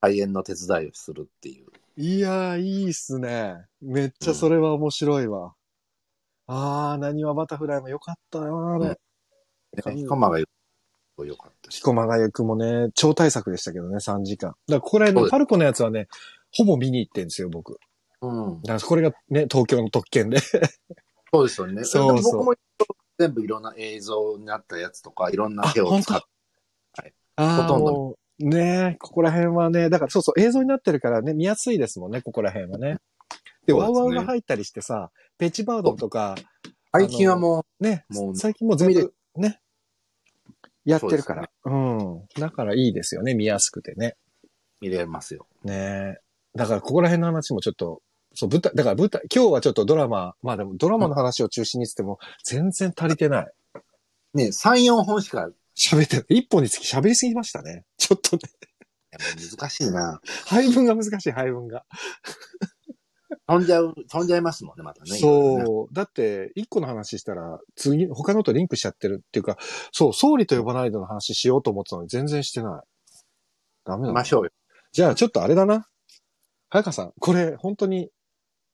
[0.00, 1.66] 開演の手伝いをするっていう。
[1.96, 3.66] いやー、いいっすね。
[3.82, 5.54] めっちゃそれは面白いわ。
[6.46, 8.86] あー、何はバタフライもよかったよ、あれ。
[8.90, 8.96] ね、
[9.96, 10.38] 彦間が
[11.24, 11.76] よよかったし。
[11.76, 14.50] 彦間が行くもね、超大作でしたけどね、3時間。
[14.50, 16.08] だからここら辺のパルコのやつはね、
[16.52, 17.78] ほぼ見に行ってんですよ、僕。
[18.22, 18.62] うん。
[18.62, 20.38] だからこれがね、東京の特権で。
[21.32, 21.84] そうですよね。
[21.84, 22.54] そうそう僕も
[23.18, 32.96] 全部いろんな映像になったやつとか、いろんな手を使って、あほとんどもうねここら辺はね、だからそうそう、映像になってるからね、見やすいですもんね、ここら辺はね。
[33.66, 36.34] で、ワウワウが入ったりしてさ、ペッチバードンとか、
[36.92, 39.60] 最近はもね、もう最近もう全部ね、
[40.90, 41.50] やってるから。
[41.64, 42.22] うん。
[42.38, 44.16] だからいいですよね、見やすくてね。
[44.82, 45.46] う見れますよ。
[45.64, 46.18] ね
[46.54, 48.02] だからここら辺の話もちょっと、
[48.34, 53.52] そう、舞台、だから舞台、今日はちょっとドラマ、まあでもドラマの話を中心にしても全然足りてない。
[54.34, 57.84] ね、3、4本しか、い喋って、一本につき喋りすぎましたね。
[57.96, 58.42] ちょっとね、
[59.58, 60.20] 難しいな。
[60.46, 61.84] 配分が難しい、配分が。
[63.46, 65.18] 飛んじゃう、飛んじゃいますもんね、またね。
[65.18, 65.94] そう。
[65.94, 69.58] だって、一個の話したら、次、他のとリンクしちゃってるっていうか、
[69.92, 72.88] そう、総理と呼ばないでの話しようと思ってたのに全然してない。
[73.84, 74.50] ダメだましょうよ。
[74.92, 75.86] じゃあ、ちょっとあれだな。
[76.68, 78.10] 早川さん、これ、本当に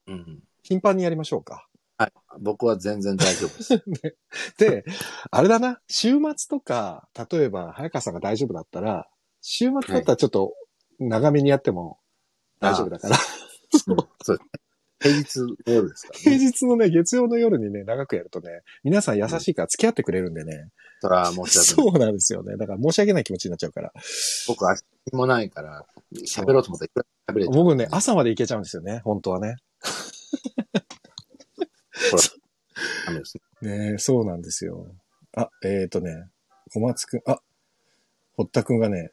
[0.07, 0.43] うん。
[0.63, 1.67] 頻繁にやりましょうか。
[1.99, 2.13] はい。
[2.41, 3.85] 僕は全然大丈夫です。
[4.59, 4.85] で、
[5.31, 5.81] あれだな。
[5.89, 9.09] 週末とか、例えば、早川さんが大丈夫だったら、
[9.41, 10.55] 週末だったらちょっと
[10.99, 11.99] 長めにやっても
[12.61, 13.17] 大丈夫だから。
[13.17, 13.46] うん
[14.23, 14.39] そう。
[14.99, 16.39] 平日の夜ですから平ね。
[16.39, 20.71] 日のね、月曜の夜にね、長くやるとね、皆さん優しいから付き合ってくれるんでね。
[21.01, 21.65] それは申し訳ない。
[21.65, 22.57] そうなんですよね。
[22.57, 23.93] だから申し訳ない気持ちになっちゃうから。
[24.49, 25.85] 僕は足もないから、
[26.27, 29.57] 喋ろうと思ったらいくら喋れちゃう僕ね、朝まで行けちゃうんですよね、本当はね。
[32.11, 32.23] これ
[33.07, 33.91] ダメですね。
[33.93, 34.87] ねそうなんですよ。
[35.37, 36.29] あ、えっ、ー、とね、
[36.73, 37.41] 小松くん、あ、
[38.37, 39.11] 堀田くんがね、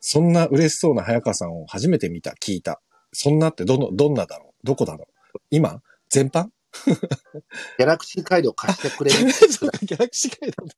[0.00, 2.80] そんな嬉しそうな早川さんを初めて見た、聞いた。
[3.12, 4.66] そんなってどの、どんなだろう？
[4.66, 5.38] どこだろう？
[5.50, 5.82] 今？
[6.08, 6.48] 全般？
[6.86, 9.30] ギャラクシー街道貸してくれる？
[9.32, 10.72] そうか、ギャラクシー街道ね。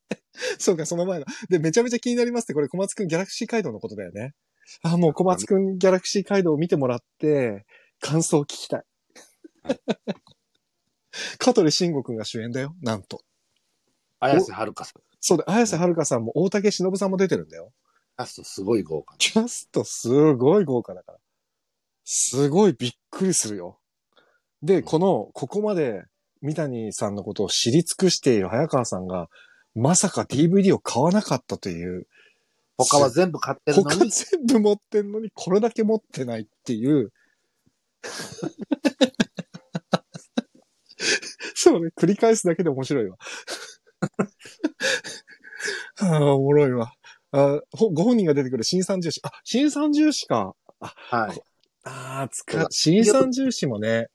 [0.58, 1.26] そうか、その前だ。
[1.50, 4.34] で、めちゃめちゃ気になりますって、これ小松くんギャラクシー街道のことだよね。
[4.82, 7.66] あ、もう小松くんギャラクシー街道を見てもらって、
[8.00, 8.84] 感想を聞きたい。
[11.38, 13.20] 香取慎吾くんが主演だよ、なんと。
[14.20, 15.02] 綾瀬はるかさん。
[15.20, 17.72] そうで、綾瀬はるかさんも大竹しのぶさんも出てるんだよ。
[18.16, 19.16] キャストすごい豪華。
[19.18, 21.18] キャストすごい豪華だから。
[22.04, 23.78] すごいびっくりするよ。
[24.62, 26.04] で、この、ここまで
[26.40, 29.28] 三谷さんのことを知り尽くしている早川さんが、
[29.74, 32.06] まさか DVD を買わなかったという、
[32.76, 37.12] 他は全部買ってるの他に、全部持ってんのにこれだけ持ってないっていう。
[41.54, 43.16] そうね、繰り返すだけで面白いわ。
[46.00, 46.92] ああ、おもろいわ。
[47.34, 49.20] あほご本人が出てくる新三重視。
[49.22, 50.54] あ、新三重視か。
[50.80, 51.40] はい。
[51.84, 54.08] ああ、つか、新三重視もね、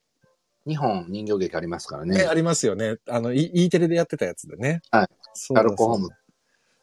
[0.68, 2.24] 2本人形劇ありますからね、ね。
[2.26, 2.96] ありますよね。
[3.08, 4.82] あの、E E テレでやってたやつでね。
[4.92, 5.08] はい。
[5.34, 6.14] そうだシャーロックホームズ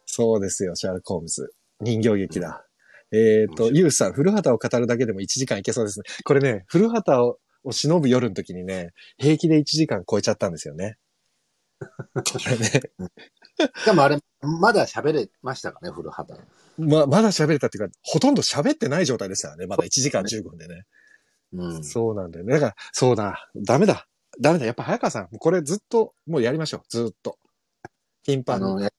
[0.05, 1.53] そうですよ、シャーロック・ホームズ。
[1.81, 2.65] 人形劇だ。
[3.11, 6.05] えっ、と、面白いユウさん、古畑を語るだけでも1時間いけそうですね。
[6.23, 10.97] これね、古畑をを忍ぶ夜の時にね、平気で1時間超えちゃったんですよね。
[12.13, 12.81] これね、
[13.85, 16.39] でもあれ、まだ喋れましたかね、古畑。
[16.77, 19.67] ま、まだ喋れたっていうか、ほとんど喋ってない状態でしたよね。
[19.67, 20.83] まだ1時間15分でね。
[21.53, 21.83] うん。
[21.83, 22.53] そうなんだよね。
[22.53, 23.49] だから、そうだ。
[23.55, 24.07] ダメだ。
[24.41, 24.65] ダメだ。
[24.65, 26.81] やっぱ早川さん、これずっと、もうやりましょう。
[26.89, 27.37] ずっと。
[28.23, 28.65] 頻繁に。
[28.65, 28.89] あの、や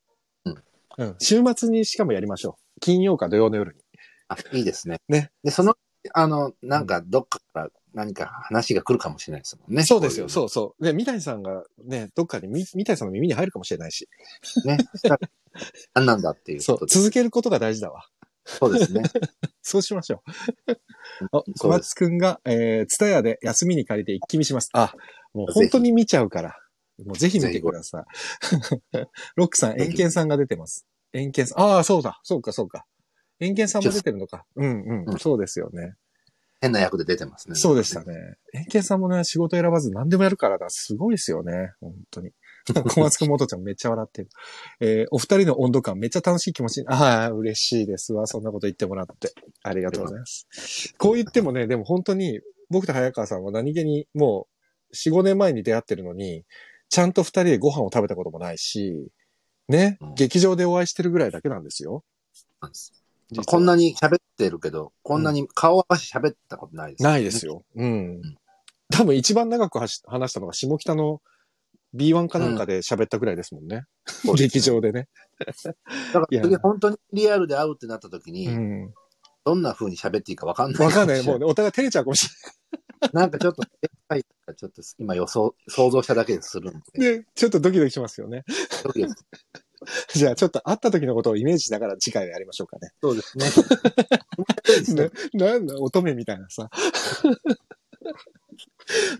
[0.99, 1.15] うん。
[1.19, 2.81] 週末にしかもやりましょう。
[2.81, 3.81] 金曜か土曜の夜に。
[4.29, 5.01] あいいですね。
[5.09, 5.31] ね。
[5.45, 5.75] で、その、
[6.15, 9.83] あの、なんか、どっかから何か話が来るかもしれないですもんね。
[9.83, 10.27] そうですよ。
[10.27, 10.85] こそうそう。
[10.85, 14.07] で、三谷さんがね、どっかにみ、三谷さんの耳に入るかもしれないし。
[14.67, 14.77] ね。
[15.95, 16.87] 何なんだっていうそう。
[16.87, 18.05] 続けることが大事だわ。
[18.45, 19.03] そうですね。
[19.63, 20.23] そうしましょ
[20.69, 20.73] う。
[21.33, 24.69] あ、小松くんが、えー、ツタヤで休みに借りて一気見します。
[24.75, 24.93] あ、
[25.33, 26.59] もう本当に見ちゃうから。
[27.03, 28.03] もうぜひ見てくださ
[28.93, 28.99] い。
[29.37, 30.87] ロックさん、エンケンさんが出てます。
[31.15, 32.85] エンケンさん、ああ、そうだ、そうか、そうか。
[33.41, 34.45] エンケンさんも出てるのか。
[34.55, 35.95] うんうん、うんそうですよね。
[36.67, 37.57] 変な役で出てますね。
[37.57, 38.15] そうでしたね。
[38.53, 40.67] エンケンさんもね、仕事選ばず何でもやるからだ。
[40.69, 41.73] すごいですよね。
[41.81, 42.33] 本当に。
[42.91, 44.29] 小松くん元ちゃんめっちゃ笑ってる。
[44.81, 46.89] えーお二人の温度感めっちゃ楽しい気持ちに。
[46.89, 48.27] ああ、嬉しいですわ。
[48.27, 49.33] そんなこと言ってもらって。
[49.63, 50.95] ありがとうございます。
[50.99, 54.49] こう言ってもね、でも本当に、僕と早川さんは何気にも
[54.91, 56.45] う、4、5年前に出会ってるのに、
[56.89, 59.11] ちゃんと二人でご飯を食べたこともないし、
[59.69, 62.05] ね、うん劇場でお会いしてるぐらいだけなんですよ。
[63.47, 67.47] こんなに喋ってるけど、こんなに顔合わせ喋ったことないです、ないです。
[67.47, 67.65] よ。
[67.75, 68.21] うん。
[68.91, 71.21] 多分一番長くはし話したのが下北の
[71.95, 73.85] B1 かなんかで喋ったぐらいですもんね。
[74.07, 75.09] そうです劇場でね。
[76.13, 78.95] だから次本当にリアルで会うってなった時に、うん。
[79.45, 80.87] どんな風に喋っていいかわかんない。
[80.87, 81.23] わかんない。
[81.23, 82.29] もうね、お互い照れちゃうかもし
[83.13, 83.63] なんかちょっと、
[84.09, 84.25] はい
[84.57, 86.81] ちょっと今予想、想像しただけでするんで。
[86.95, 87.19] れない。
[87.19, 88.45] で、ちょっとドキドキしますよね。
[88.85, 89.15] ドキドキ
[90.15, 92.91] じゃあちょっと会った時のことをイメージしながら次回やりましょうかね。
[93.01, 93.39] そうです
[94.95, 95.11] ね。
[95.35, 96.71] な、 なんだ、乙女みたいなさ。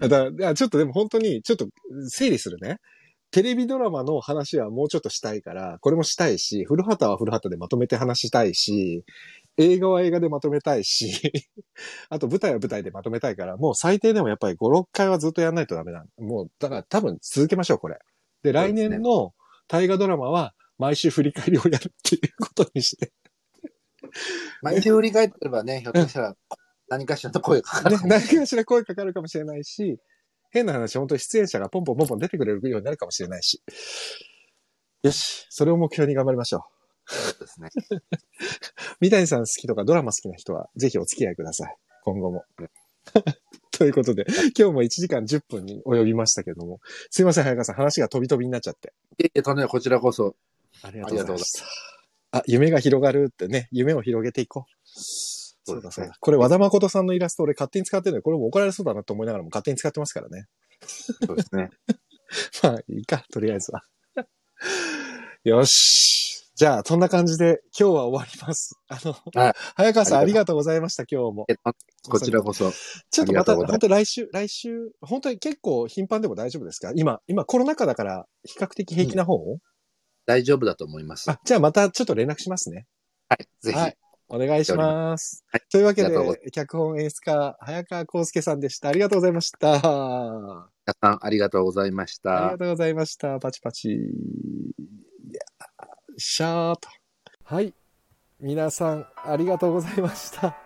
[0.01, 1.69] だちょっとでも本当に、ちょっと
[2.09, 2.79] 整理するね。
[3.33, 9.05] テレビドラマの話はもうちょっとしたいから、これもしたいし、古畑は古畑でまとめて話したいし、
[9.59, 11.33] 映画は映画でまとめたいし、
[12.09, 16.27] あと舞台は舞台でまとめたいから、もう最低でもやっぱり5、6回はずっとやんないとダメなの。
[16.27, 17.99] もう、だから多分続けましょう、これ。
[18.43, 19.33] で、来年の
[19.69, 23.13] 大河ドラマは毎週振り返りをやるっていうことにして。
[24.63, 26.37] 毎週振り返ってればね、ひょっとしたら
[26.89, 29.99] 何かしらの声がかかるね、何かしら声かかるかもしれないし、
[30.51, 33.63] 変な話、本当に出演者がポンポンポンポン出てくれるようになるかもしれないし。
[35.03, 36.65] よし、それを目標に頑張りましょ
[37.41, 37.69] ですね。
[37.91, 38.03] う。
[39.01, 41.77] 三谷さん好きとかドラマ好きな人は、ぜひお付き合いください。
[42.05, 42.45] 今後も。
[43.71, 44.25] ということで、
[44.59, 46.81] 今日も1時間10分に及びましたけども、
[47.11, 48.95] すいません、早川さん、話が飛び飛びになっちゃって。
[49.19, 50.37] いえいえ、とね、こちらこそ。
[50.83, 51.67] ありがとうございました。
[52.33, 54.73] あ、夢が広がるってね、夢を広げていこう。
[54.85, 56.13] そうだそうだ。
[56.21, 60.47] これ和田誠さんのイラスト俺勝手に使ってるので、これも怒られそうだなと思いながらも勝手に使ってますからね。
[60.87, 61.71] そうですね。
[62.63, 63.83] まあ、いいか、とりあえずは。
[65.45, 66.45] よし。
[66.57, 68.75] じゃあ、そんな感じで今日は終わります。
[68.89, 71.45] あの、はい早川さんあありがとうございました、今日も。
[71.49, 71.55] え
[72.09, 72.73] こちらこそ。
[73.11, 76.93] ちょっとまた、本当来週、来週、本当に結構頻繁でも大丈夫ですか？
[76.97, 79.39] 今、今コロナ禍だから比較的平気な方、
[80.27, 81.31] 大丈夫だと思います。
[81.31, 82.87] はあ、じゃあまたちょっと連絡しますね。
[83.39, 83.45] い。
[83.61, 83.79] ぜひ。
[83.79, 83.97] はい
[84.29, 85.45] お願いします。
[85.53, 88.89] はいというわけで、脚本演出家、早川康介さんでした。
[88.89, 89.75] ありがとうございました。
[89.75, 92.59] あ皆さんありがとうございましたりが。
[92.59, 93.39] とうございました。
[93.39, 94.01] パチパチ。
[96.17, 96.89] シャーと。
[97.45, 97.73] はい。
[98.41, 100.57] 皆さん、ありがとうございました。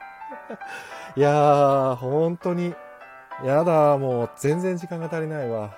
[1.17, 2.75] いやー、本当に、
[3.45, 5.77] やだ、もう全然時間が足りないわ。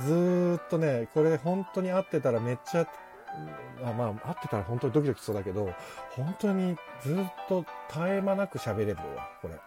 [0.00, 2.86] ずーっとね、これ本当に合ってたらめっちゃ、
[3.84, 5.72] あまあ、合ってたら本当にドキドキしそうだけど、
[6.10, 9.54] 本当にずーっと絶え間なく喋れるわ、これ。
[9.54, 9.58] あ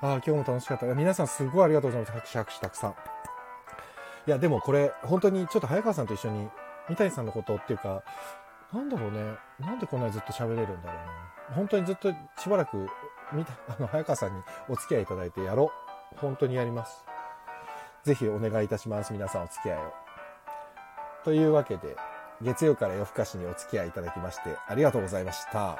[0.00, 0.86] あ、今日も楽しかった。
[0.86, 2.12] 皆さんすごいありがとうございます。
[2.12, 2.90] 拍手拍手たくさん。
[2.90, 6.48] いや、でもこれ、本当にちょっと早川さんと一緒に、
[6.88, 8.02] 三谷さんのことっていうか、
[8.72, 9.36] なんだろうね。
[9.60, 11.06] なんでこんなにずっと喋れるんだろう
[11.50, 11.54] な。
[11.54, 12.88] 本当にずっとしばらく、
[13.32, 15.72] 見た、あの、早川さんにお付き合いいただいてやろ
[16.14, 16.18] う。
[16.18, 17.04] 本当にやります。
[18.06, 19.12] ぜひお願いいたします。
[19.12, 19.92] 皆さんお付き合いを。
[21.24, 21.96] というわけで、
[22.40, 25.76] 月曜から夜更かしにお付き合いいただきまして、ありがとうございました。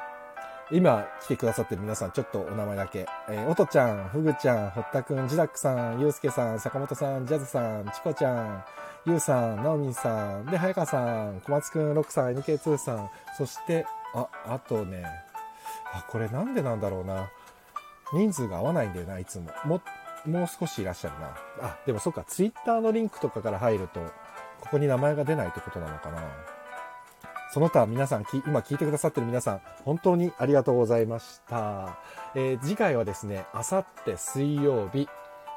[0.73, 3.07] 今来てくださってる皆さん、ちょっとお名前だけ。
[3.29, 8.65] えー、おとちゃん、ふぐちゃん、ほったくん、ジダックさん、ゆうすけさん、坂本さん、ジャズさん、チコちゃん、
[9.05, 13.09] ゆうさん、なおみんさん、で、早川さん、小松くん、ロックさん、NK2 さん、
[13.39, 13.87] そして、
[14.17, 15.05] あ、あとね、
[15.95, 17.31] あ、これなんでなんだろうな。
[18.13, 19.51] 人数が合わないんだよな、いつも。
[19.65, 19.81] も、
[20.27, 21.37] もう少しいらっしゃるな。
[21.61, 24.01] あ、でもそっか、ツイッターのリンクとかから入ると、
[24.61, 26.23] ここに名前が出ないってことなのかな。
[27.53, 31.99] その他皆さん、今聞いてくださってる皆さん、本当にありがとうございました。
[32.35, 35.09] えー次回はですね、あさって水曜日、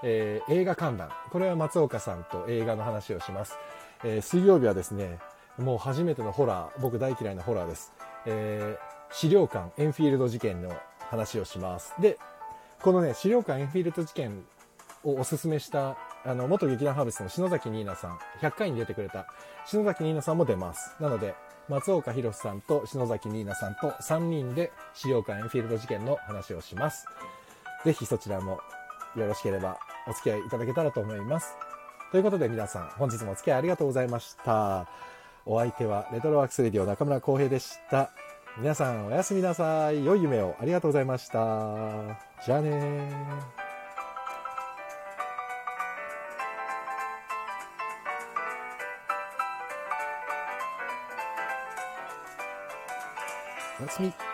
[0.04, 1.10] えー映画観覧。
[1.32, 3.58] これは松岡さんと映画の話をします。
[4.04, 5.20] えー水曜日はですね、
[5.58, 7.91] もう初めてのホラー、僕大嫌いなホラーです。
[8.26, 8.78] え
[9.12, 10.72] 資料館エンフィールド事件の
[11.10, 11.94] 話をします。
[12.00, 12.18] で、
[12.82, 14.46] このね、資料館エンフィールド事件
[15.03, 19.27] をおすすめした、あの、元劇団ハーベストの篠崎ニーナさん、100回に出てくれた
[19.65, 20.95] 篠崎ニーナさんも出ます。
[20.99, 21.35] なので、
[21.69, 27.05] 松岡弘さんと篠崎ニーナさんと3人で資料館エンフィールド事件の話をします。
[27.85, 28.59] ぜひそちらも
[29.15, 29.77] よろしければ
[30.07, 31.55] お付き合いいただけたらと思います。
[32.11, 34.88] ということで皆さん、本日もお付き合いありがとうございました。
[35.45, 38.09] お相手はレトロワークスレディオ中村浩平でした。
[38.57, 40.03] 皆さんおやすみなさい。
[40.03, 41.38] 良い夢をありがとうございました。
[42.43, 43.59] じゃあねー。
[53.80, 54.28] おやすみ。